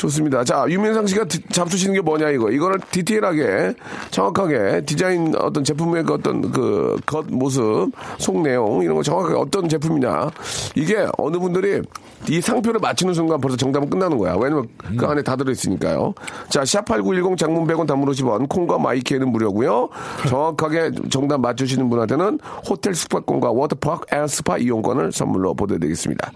[0.01, 0.43] 좋습니다.
[0.43, 2.49] 자, 유민상 씨가 디- 잡수시는 게 뭐냐, 이거.
[2.49, 3.75] 이거를 디테일하게,
[4.09, 9.69] 정확하게, 디자인, 어떤 제품의 그 어떤 그, 겉 모습, 속 내용, 이런 거 정확하게 어떤
[9.69, 10.31] 제품이냐.
[10.75, 11.81] 이게 어느 분들이
[12.29, 14.35] 이 상표를 맞히는 순간 벌써 정답은 끝나는 거야.
[14.39, 16.13] 왜냐면 그 안에 다 들어있으니까요.
[16.49, 19.89] 자, 샵8910 장문 100원 단문 50원, 콩과 마이케이에는 무료고요
[20.27, 26.31] 정확하게 정답 맞추시는 분한테는 호텔 스파권과 워터파크 and 스파 이용권을 선물로 보내드리겠습니다.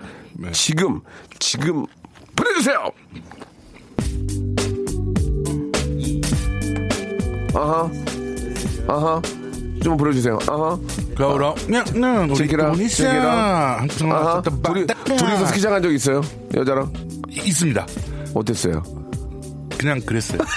[0.52, 1.02] 지금,
[1.40, 1.86] 지금
[2.36, 2.90] 보내주세요!
[7.56, 7.90] 아하.
[8.88, 9.22] 아하.
[9.84, 10.38] 좀 보내주세요.
[10.48, 10.78] 아하.
[11.16, 11.32] 그럼,
[11.66, 11.84] 그냥,
[12.36, 12.72] 제기라.
[12.72, 12.88] 항상
[14.12, 14.42] 아하.
[14.42, 16.22] 둘이, 빡- 둘이서 스키장 간 적 있어요?
[16.56, 16.92] 여자랑?
[17.30, 17.86] 있습니다.
[18.34, 18.82] 어땠어요?
[19.78, 20.40] 그냥 그랬어요.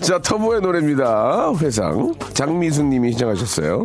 [0.00, 1.52] 자, 터보의 노래입니다.
[1.60, 2.14] 회상.
[2.34, 3.84] 장미숙 님이 시청하셨어요.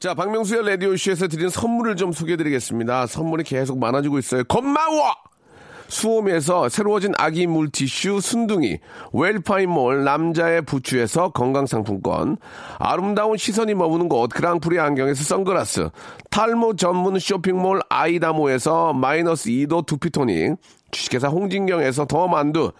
[0.00, 3.06] 자, 박명수의 라디오쇼에서 드린 선물을 좀 소개해드리겠습니다.
[3.06, 4.44] 선물이 계속 많아지고 있어요.
[4.44, 5.12] 고마워!
[5.88, 8.78] 수홈에서 새로워진 아기 물티슈 순둥이,
[9.12, 12.38] 웰파인몰 남자의 부추에서 건강상품권,
[12.78, 15.90] 아름다운 시선이 머무는 곳 그랑프리 안경에서 선글라스,
[16.30, 20.56] 탈모 전문 쇼핑몰 아이다모에서 마이너스 2도 두피토닉,
[20.92, 22.72] 주식회사 홍진경에서 더 만두,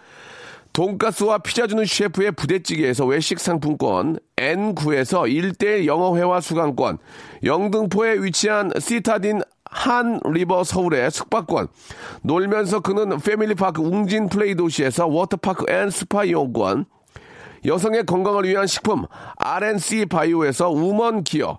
[0.73, 6.99] 돈가스와 피자 주는 셰프의 부대찌개에서 외식 상품권, N9에서 1대1 영어회화 수강권,
[7.45, 11.69] 영등포에 위치한 시타딘 한 리버 서울의 숙박권,
[12.23, 16.87] 놀면서 크는 패밀리파크 웅진 플레이 도시에서 워터파크 and 스파 이용권,
[17.65, 19.05] 여성의 건강을 위한 식품
[19.37, 21.59] RNC 바이오에서 우먼 기어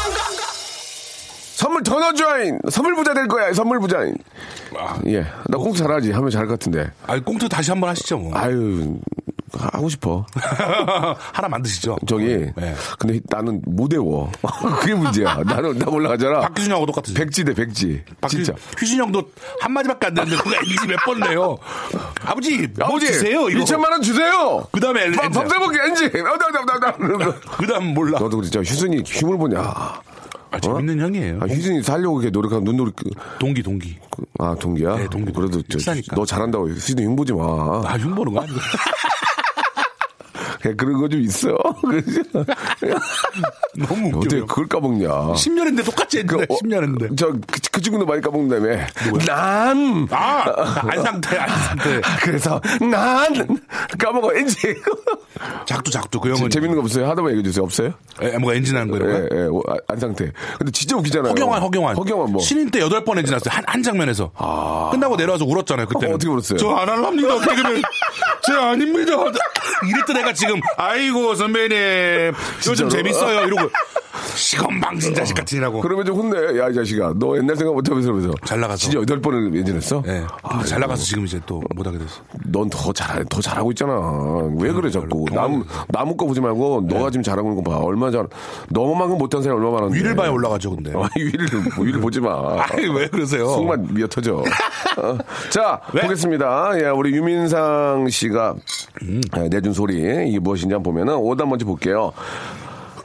[1.61, 2.57] 선물 더 넣어줘잉!
[2.71, 4.15] 선물 부자 될 거야, 선물 부자잉!
[5.05, 5.21] 예.
[5.47, 6.11] 나 꽁트 잘하지.
[6.11, 6.89] 하면 잘할 것 같은데.
[7.05, 8.35] 아니, 꽁트 다시 한번 하시죠, 뭐.
[8.35, 8.97] 아유,
[9.53, 10.25] 하고 싶어.
[10.33, 11.97] 하나 만드시죠.
[12.07, 12.73] 저기, 네.
[12.97, 14.31] 근데 나는 못 외워.
[14.81, 15.35] 그게 문제야.
[15.45, 16.39] 나는, 나 올라가잖아.
[16.39, 17.13] 박규준하고 똑같으죠.
[17.13, 18.05] 백지대, 백지.
[18.27, 18.53] 진짜.
[18.79, 21.59] 휴진 형도 한 마디밖에 안 되는데 그거 NG 몇번 내요.
[22.25, 23.47] 아버지, 뭐 아버지, 주세요?
[23.49, 23.63] 이거.
[23.63, 24.65] 2천만 원 주세요!
[24.71, 26.09] 그 다음에 밥, 밥 대먹기 엔지!
[26.09, 28.17] 그 다음 몰라.
[28.17, 30.01] 너도 진짜 휴순이 힘을 보냐.
[30.51, 31.39] 아, 재밌는 형이에요.
[31.41, 32.91] 아, 휴순이 살려고 이렇게 눈놀이.
[32.95, 33.09] 그-
[33.39, 33.97] 동기, 동기.
[34.09, 34.97] 그- 아, 동기야?
[34.97, 36.15] 네, 동기, 그래도 비싸니까.
[36.15, 37.43] 너 잘한다고 휴순이 흉 보지 마.
[37.85, 38.59] 아, 흉보는 거 아니고.
[40.61, 41.57] 그냥 그런 거 좀 있어.
[43.77, 44.17] 너무 웃겨.
[44.19, 45.07] 어떻게 그걸 까먹냐.
[45.09, 47.17] 10년인데 똑같이 했는데, 어, 10년인데.
[47.17, 47.33] 저,
[47.81, 48.85] 그, 그 친구도 많이 까먹는다며.
[49.25, 50.07] 난!
[50.11, 50.45] 아,
[50.87, 52.01] 안상태, 안상태.
[52.21, 53.59] 그래서, 난!
[53.97, 54.75] 까먹어야지.
[55.65, 56.19] 작두, 작두.
[56.19, 56.49] 그 형은.
[56.49, 57.09] 재밌는 거 없어요?
[57.09, 57.63] 하나만 얘기해 주세요.
[57.63, 57.93] 없어요?
[58.21, 59.35] 에, 뭐가 엔진하는 거 이런 거?
[59.35, 60.31] 예, 예, 어, 아, 안상태.
[60.57, 61.31] 근데 진짜 웃기잖아요.
[61.31, 61.95] 허경환, 허경환.
[61.97, 62.41] 허경환 뭐.
[62.41, 63.49] 신인 때 여덟 번 엔진했어요.
[63.53, 64.31] 한, 한 장면에서.
[64.91, 66.07] 끝나고 내려와서 울었잖아요, 그때.
[66.07, 66.57] 어, 어떻게 울었어요?
[66.59, 67.81] 저 안 할랍니다, 개그맨.
[68.45, 69.13] 제 아닙니다.
[69.87, 72.33] 이랬던 애가 지금, 아이고, 선배님.
[72.67, 72.89] 요즘?
[72.89, 73.45] 재밌어요.
[73.47, 73.69] 이러고.
[74.35, 75.81] 시건방진 자식 같으니라고.
[75.81, 76.59] 그러면 좀 혼내.
[76.59, 77.13] 야, 이 자식아.
[77.17, 78.33] 너 옛날 생각 못하면서 그러면서.
[78.45, 78.77] 잘 나가서.
[78.77, 80.03] 진짜 여덟 번을 엔진했어?
[80.07, 80.23] 예.
[80.49, 82.21] 근데 잘 나가서 지금 이제 또 못하게 됐어.
[82.45, 83.93] 넌 더 잘, 더 잘하고 있잖아.
[84.57, 85.25] 왜 그래, 자꾸.
[85.31, 87.77] 남의, 남의 거 보지 말고, 너가 지금 잘하고 있는 거 봐.
[87.77, 88.27] 얼마나 잘,
[88.69, 89.97] 너만큼 못한 사람이 얼마나 많은데.
[89.99, 90.91] 위를 봐야 올라가죠, 근데.
[90.95, 91.47] 아, 위를,
[91.79, 92.63] 위를 보지 마.
[92.63, 93.47] 아니, 왜 그러세요?
[93.47, 94.37] 속만 미어 터져.
[94.97, 95.17] 어.
[95.49, 96.01] 자, 왜?
[96.01, 96.71] 보겠습니다.
[96.81, 98.55] 예, 우리 유민상 씨가
[99.37, 99.97] 예, 내준 소리,
[100.29, 102.11] 이게 무엇인지 한번 보면은, 오답 먼저 볼게요.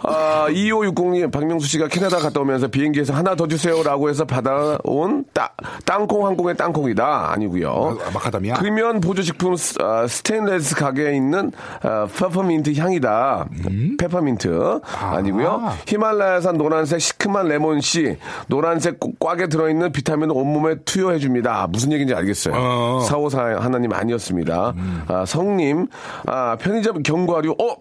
[0.08, 5.50] 아, 2560님, 박명수 씨가 캐나다 갔다 오면서 비행기에서 하나 더 주세요라고 해서 받아온 따,
[5.84, 7.32] 땅콩 항공의 땅콩이다.
[7.32, 8.54] 아니고요 아, 마카다미아?
[8.54, 11.50] 금연 보조식품 스- 아, 스테인레스 가게에 있는
[11.82, 13.48] 아, 페퍼민트 향이다.
[13.98, 15.72] 페퍼민트 아 니고요.
[15.86, 18.16] 히말라야산 노란색 시큼한 레몬씨
[18.46, 21.66] 노란색 꽉- 꽉에 들어있는 비타민을 온몸에 투여해줍니다.
[21.70, 22.54] 무슨 얘기인지 알겠어요.
[22.56, 23.00] 어.
[23.00, 24.74] 사오사 하나님 아니었습니다.
[25.08, 25.88] 아, 성님
[26.26, 27.76] 아, 편의점 견과류 어?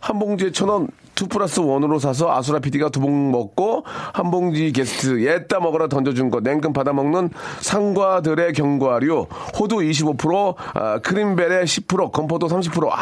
[0.00, 4.72] 한 봉지에 천 원, two plus one으로 사서 아수라 PD가 두 봉 먹고 한 봉지
[4.72, 9.26] 게스트 옛다 먹으라 던져준 거 냉큼 받아 먹는 상과들의 견과류
[9.58, 12.96] 호두 25% 아, 크림벨에 10% 건포도 30% 아,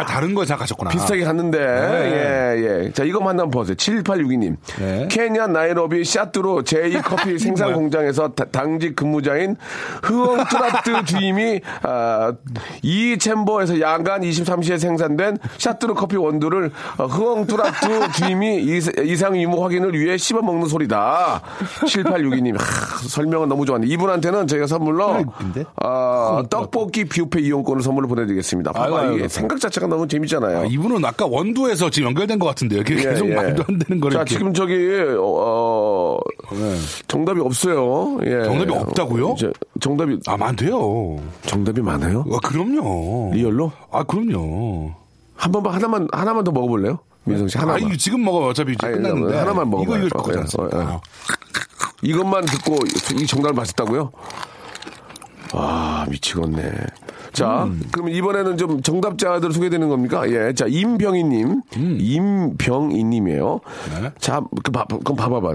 [0.00, 0.90] 아, 다른 거 생각하셨구나.
[0.90, 2.92] 비슷하게 갔는데 예, 예.
[2.92, 3.74] 자, 이것만 한번 보세요.
[3.76, 4.56] 7862님.
[4.78, 5.08] 네.
[5.10, 9.56] 케냐 나이로비 샤뚜루 제2 커피 생산 공장에서 다- 당직 근무자인
[10.02, 12.32] 흐엉 뚜라뜨 주임이 아,
[12.82, 18.80] 이 챔버에서 야간 23시에 생산된 샤뚜루 커피 원두를 어, 흐엉 뚜라뜨 주임이 이-
[19.12, 21.42] 이상 유무 확인을 위해 씹어 먹는 소리다.
[21.86, 22.56] 7862님.
[23.08, 23.86] 설명은 너무 좋았네.
[23.86, 25.24] 이분한테는 저희가 선물로
[25.76, 28.72] 아, 떡볶이 뷔페 이용권을 선물로 보내드리겠습니다.
[28.72, 29.28] 봐봐, 아이고, 이게.
[29.28, 30.58] 생각 자체가 너무 재밌잖아요.
[30.60, 32.80] 아, 이분은 아까 원두에서 지금 연결된 것 같은데요.
[32.80, 33.34] 예, 계속 예.
[33.34, 34.14] 말도 안 되는 거를.
[34.14, 34.34] 자, 이렇게.
[34.34, 34.74] 지금 저기,
[35.18, 36.18] 어,
[37.08, 38.18] 정답이 없어요.
[38.24, 38.44] 예.
[38.44, 39.34] 정답이 없다고요?
[39.36, 41.18] 이제 정답이, 아, 많대요.
[41.46, 42.24] 정답이 많아요?
[42.32, 43.30] 아, 그럼요.
[43.34, 43.72] 리얼로?
[43.90, 44.92] 아, 그럼요.
[45.36, 46.98] 한 번만, 하나만, 하나만 더 먹어볼래요?
[47.24, 47.82] 민성 씨, 아, 하나만.
[47.82, 48.46] 이거 지금 먹어.
[48.48, 49.36] 어차피 이제 아니, 끝났는데.
[49.38, 49.96] 하나만 먹어봐요.
[49.96, 50.78] 이거 읽을 어, 거지 예, 않습니까?
[50.78, 51.00] 어,
[52.04, 52.08] 예.
[52.08, 52.78] 이것만 듣고
[53.20, 54.10] 이 정답을 맞췄다고요?
[55.52, 56.72] 와, 미치겠네.
[57.32, 57.82] 자, 음.
[57.92, 60.28] 그럼 이번에는 좀 정답자들 소개되는 겁니까?
[60.30, 60.52] 예.
[60.52, 61.62] 자, 임병희님.
[61.76, 61.98] 음.
[62.00, 63.60] 임병희님이에요.
[64.02, 64.10] 네.
[64.18, 65.54] 자, 그, 봐, 그럼 봐봐봐.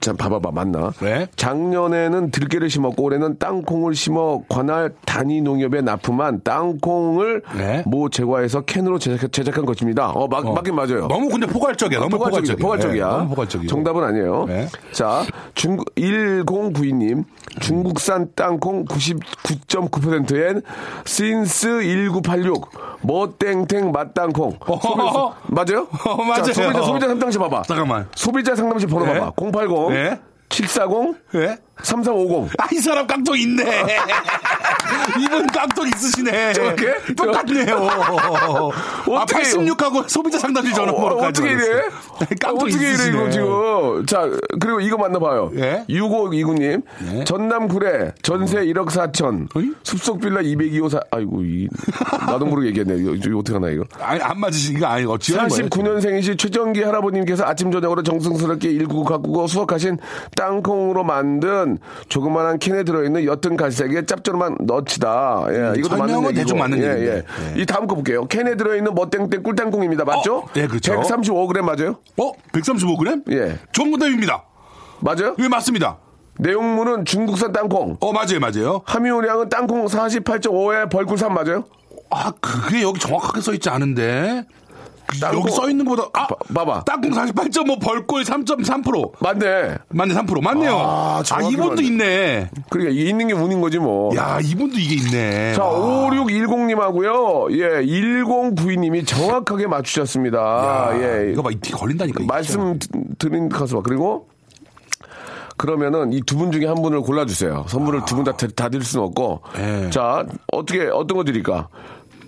[0.00, 0.92] 참 봐봐봐 맞나?
[1.00, 1.26] 네.
[1.36, 7.82] 작년에는 들깨를 심었고 올해는 땅콩을 심어 관할 단위 농협에 납품한 땅콩을 네.
[7.86, 10.10] 모 제과에서 캔으로 제작, 제작한 것입니다.
[10.10, 11.08] 어, 맞, 맞긴 맞아요.
[11.08, 11.98] 너무 근데 포괄적이야.
[11.98, 12.56] 너무 포괄적이야.
[12.56, 12.58] 포괄적이야.
[12.62, 13.06] 포괄적이야.
[13.08, 13.68] 네, 너무 포괄적이야.
[13.68, 14.44] 정답은 아니에요.
[14.46, 14.68] 네.
[14.92, 17.24] 자, 중국 1092님
[17.60, 20.62] 중국산 땅콩 99.9%엔
[21.12, 22.68] 신스 1986
[23.00, 25.34] 뭐땡땡 맛땅콩 어허허.
[25.46, 25.88] 맞아요?
[26.04, 26.42] 어, 맞아요.
[26.44, 27.62] 자, 소비자 소비자 상담실 봐봐.
[27.62, 28.06] 잠깐만.
[28.14, 29.18] 소비자 상담실 번호 네.
[29.18, 29.32] 봐봐.
[29.36, 30.20] 080 네.
[30.50, 31.56] 740 예?
[31.82, 33.64] 3350 아, 이 사람 깡통 있네.
[35.20, 36.52] 이분 깡통 있으시네.
[36.52, 37.14] 저렇게?
[37.16, 37.76] 똑같네요.
[37.76, 38.70] 아,
[39.08, 41.26] 어떻게 86하고 소비자 상담실 전화번호까지.
[41.42, 41.82] 어, 떻게 이래?
[42.40, 43.16] 깡통 어떻게 이래 있으시네.
[43.16, 44.06] 이거 지금?
[44.06, 44.28] 자
[44.60, 45.50] 그리고 이거 만나봐요.
[45.56, 45.84] 예?
[45.88, 46.82] 6529님
[47.14, 47.24] 예?
[47.24, 49.72] 전남 구례 전세 1억 4천 어이?
[49.82, 51.68] 숲속 빌라 202호 사 아이고 이
[52.26, 52.96] 나도 모르게 얘기했네.
[52.96, 53.84] 이거, 이거 어떻게 하나 이거?
[54.00, 55.48] 아니, 안 맞으시, 이거 아니, 어, 거예요.
[55.48, 59.98] 49년생이신 최정기 할아버님께서 아침 저녁으로 정성스럽게 일구 가꾸고 수확하신
[60.36, 61.67] 땅콩으로 만든
[62.08, 65.46] 조그만한 캔에 들어있는 옅은 갈색의 짭조름한 너치다.
[65.50, 66.32] 예, 이것도 맞는 음, 얘기고.
[66.34, 67.24] 대충 맞는 예, 얘기인데.
[67.56, 67.60] 예.
[67.60, 68.24] 이 다음 거 볼게요.
[68.26, 70.04] 캔에 들어있는 멋땡땡 꿀땅콩입니다.
[70.04, 70.38] 맞죠?
[70.38, 70.92] 어, 예, 그렇죠.
[71.00, 71.96] 135g 맞아요?
[72.16, 72.32] 어?
[72.52, 73.32] 135g?
[73.32, 73.58] 예.
[73.72, 74.44] 정답입니다.
[75.00, 75.36] 맞아요?
[75.38, 75.98] 예, 맞습니다.
[76.38, 77.96] 내용물은 중국산 땅콩.
[78.00, 78.82] 어, 맞아요, 맞아요.
[78.86, 81.64] 함유량은 땅콩 48.5에 벌꿀 3 맞아요?
[82.10, 84.44] 아, 그게 여기 정확하게 써 있지 않은데.
[85.34, 86.26] 여기 써 있는 것보다, 아!
[86.26, 86.84] 봐- 봐봐.
[86.84, 89.12] 땅콩 48.5, 벌꿀 3.3%.
[89.20, 89.76] 맞네.
[89.88, 90.40] 맞네, 3%.
[90.42, 90.76] 맞네요.
[90.76, 91.82] 아, 아, 이분도 맞네.
[91.86, 92.50] 있네.
[92.68, 94.14] 그러니까 이게 있는 게 운인 거지 뭐.
[94.16, 95.54] 야, 이분도 이게 있네.
[95.54, 96.10] 자, 와.
[96.10, 97.52] 5610님하고요.
[97.58, 100.90] 예, 1092님이 정확하게 맞추셨습니다.
[101.00, 101.32] 예.
[101.32, 102.18] 이거 봐, 이티 걸린다니까.
[102.20, 102.26] 이게.
[102.26, 102.78] 말씀
[103.18, 103.82] 드린 가수 봐.
[103.84, 104.28] 그리고
[105.56, 107.64] 그러면은 이 두 분 중에 한 분을 골라주세요.
[107.68, 109.40] 선물을 두분 다 다 드릴 수는 없고.
[109.56, 109.90] 네.
[109.90, 111.68] 자, 어떻게, 어떤 거 드릴까?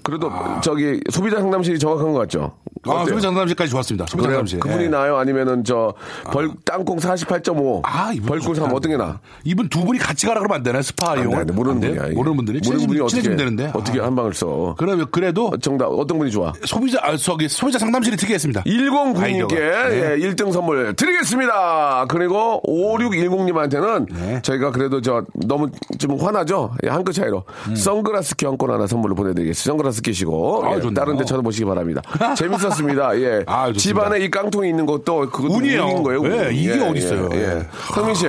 [0.03, 2.53] 그래도 저기 소비자 상담실이 정확한 것 같죠?
[2.87, 4.07] 아, 상담실까지 좋았습니다.
[4.09, 4.61] 상담실.
[4.61, 4.89] 그분이 예.
[4.89, 5.19] 나요?
[5.19, 5.93] 아니면은 저
[6.33, 7.83] 벌, 땅콩 48.5.
[7.85, 8.77] 아, 이분 벌꿀 3 좋다.
[8.77, 9.21] 어떤 게 나?
[9.45, 10.81] 이분 두 분이 같이 가라 그러면 안 되나요?
[10.83, 11.39] 스파 이용을?
[11.41, 11.53] 안 돼.
[11.53, 11.81] 모르는?
[11.81, 12.07] 분이야.
[12.07, 12.15] 이게.
[12.15, 12.61] 모르는 분들이?
[12.65, 13.71] 모르는 분이 어떻게, 친해지면 되는데.
[13.75, 14.05] 어떻게 아.
[14.05, 14.75] 한 방을 써?
[14.79, 16.53] 그러면 그래도 어, 정답, 어떤 분이 좋아?
[16.65, 18.63] 소비자, 아, 저기, 소비자 상담실이 특이했습니다.
[18.63, 19.57] 1092님께 아이디어가.
[19.57, 20.29] 예, 네.
[20.31, 22.07] 1등 선물 드리겠습니다.
[22.09, 24.41] 그리고 5610님한테는 네.
[24.43, 25.69] 저희가 그래도 저 너무
[25.99, 26.73] 좀 화나죠?
[26.85, 27.45] 예, 한끗 차이로
[27.77, 29.71] 선글라스 교환권 하나 선물로 보내드리겠습니다.
[29.71, 30.67] 선글라스 끼시고 음.
[30.67, 30.95] 아, 예.
[30.95, 32.01] 다른 데 쳐다보시기 바랍니다.
[32.37, 33.19] 재밌 었습니다.
[33.21, 33.45] 예.
[33.47, 33.73] 아.
[33.73, 35.85] 집안에 이 깡통이 있는 것도 그것도 운이에요.
[35.85, 36.21] 운인 거예요.
[36.21, 36.31] 운.
[36.31, 37.29] 네, 이게 어딨어요.
[37.35, 37.43] 예, 예.
[37.59, 37.67] 예.
[37.95, 38.27] 성민 씨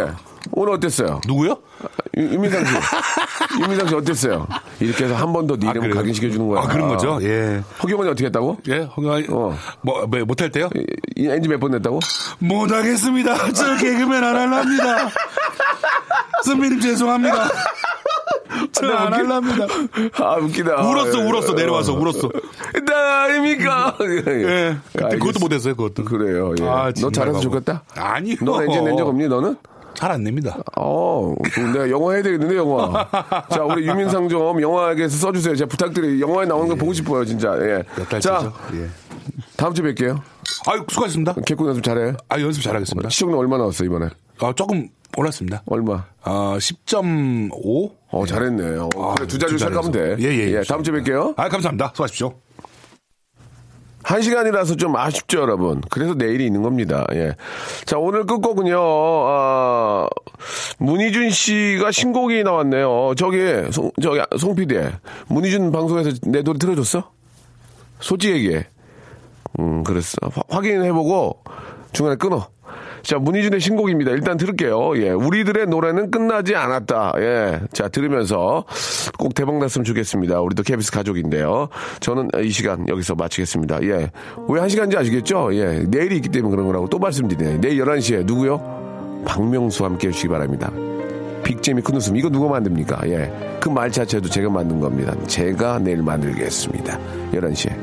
[0.52, 1.22] 오늘 어땠어요?
[1.28, 1.58] 누구요?
[2.18, 2.74] 유- 유민상 씨.
[3.62, 4.48] 유민상 씨 어땠어요?
[4.80, 5.96] 이렇게 해서 한 번 더 네 이름 그래요?
[5.96, 6.62] 각인시켜주는 거야.
[6.62, 7.20] 아, 그런 거죠?
[7.22, 7.62] 예.
[7.84, 8.58] 허경원이 어떻게 했다고?
[8.70, 9.56] 예, 허경아, 어.
[9.82, 10.70] 뭐, 뭐, 못할 때요?
[10.76, 10.86] 이-
[11.16, 12.00] 이 엔지 몇 번 냈다고?
[12.40, 13.52] 못하겠습니다.
[13.54, 15.10] 저 개그맨 안 할랍니다.
[16.44, 17.50] 선배님 죄송합니다.
[18.74, 19.66] 저안 할랍니다.
[20.20, 20.82] 아, 웃기다.
[20.82, 21.24] 울었어, 예.
[21.24, 22.30] 울었어, 내려와서 울었어.
[22.86, 23.98] 나입니까?
[24.02, 24.78] 예.
[24.92, 25.20] 그때 알겠어.
[25.20, 26.04] 그것도 못했어요, 그것도.
[26.06, 26.54] 그래요.
[26.60, 26.68] 예.
[26.68, 27.40] 아, 너 잘해서.
[27.40, 27.84] 좋겠다?
[27.96, 28.36] 아니요.
[28.42, 29.56] 너 엔진 낸적 없니, 너는?
[30.02, 30.58] 잘 안 냅니다.
[30.78, 33.08] 어, 그럼 내가 영어 해야 되겠는데, 영화.
[33.52, 35.56] 자, 우리 유민상 좀 영화에게서 써주세요.
[35.56, 36.20] 제가 부탁드려요.
[36.20, 37.56] 영화에 나오는 거 보고 싶어요, 진짜.
[37.62, 37.84] 예.
[38.20, 38.88] 자, 예.
[39.56, 40.20] 다음 주에 뵐게요.
[40.68, 41.36] 아유, 수고하셨습니다.
[41.46, 42.14] 개콘 연습 잘해.
[42.30, 43.10] 아, 연습 잘하겠습니다.
[43.10, 44.08] 시청률 얼마 나왔어, 이번에?
[44.40, 45.62] 아, 조금 올랐습니다.
[45.68, 46.06] 얼마?
[46.26, 47.92] 어, 10.5?
[48.10, 48.78] 어, 잘했네.
[48.80, 50.00] 어, 아, 그래, 두 자리로 두 시작하면 돼.
[50.18, 50.24] 자리에서.
[50.34, 51.36] 예, 예, 다음 주에 뵐게요.
[51.38, 51.90] 아, 감사합니다.
[51.94, 52.34] 수고하십시오.
[54.04, 55.82] 한 시간이라서 좀 아쉽죠, 여러분.
[55.90, 57.06] 그래서 내일이 있는 겁니다.
[57.14, 57.36] 예.
[57.86, 60.08] 자, 오늘 끝곡은요, 아,
[60.80, 63.14] 문희준 씨가 신곡이 나왔네요.
[63.18, 63.38] 저기,
[63.72, 64.80] 송, 저기, 송 PD.
[65.28, 67.12] 문희준 방송에서 내 노래 틀어줬어?
[68.00, 68.66] 솔직히 얘기해.
[69.60, 70.16] 음, 그랬어.
[70.34, 71.44] 화- 확인해보고
[71.92, 72.48] 중간에 끊어.
[73.04, 74.12] 자, 문희준의 신곡입니다.
[74.12, 74.98] 일단 들을게요.
[74.98, 75.10] 예.
[75.12, 77.14] 우리들의 노래는 끝나지 않았다.
[77.18, 77.60] 예.
[77.74, 78.64] 자, 들으면서
[79.18, 80.40] 꼭 대박 났으면 좋겠습니다.
[80.42, 81.70] 우리도 KBS 가족인데요.
[82.00, 83.84] 저는 이 시간 여기서 마치겠습니다.
[83.84, 84.12] 예.
[84.48, 85.50] 왜 한 시간인지 아시겠죠?
[85.56, 85.84] 예.
[85.88, 87.60] 내일이 있기 때문에 그런 거라고 또 말씀드리네요.
[87.62, 89.24] 내일 11시에 누구요?
[89.26, 90.72] 박명수와 함께 해주시기 바랍니다.
[91.44, 92.16] 빅재미 큰 웃음.
[92.18, 93.02] 이거 누가 만듭니까?
[93.10, 93.32] 예.
[93.60, 95.14] 그 말 자체도 제가 만든 겁니다.
[95.28, 97.00] 제가 내일 만들겠습니다.
[97.34, 97.76] 11시에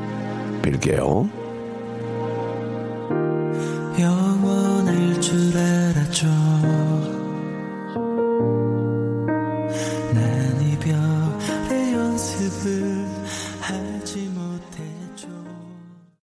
[0.61, 1.29] 뵐게요.
[5.55, 6.88] 알았죠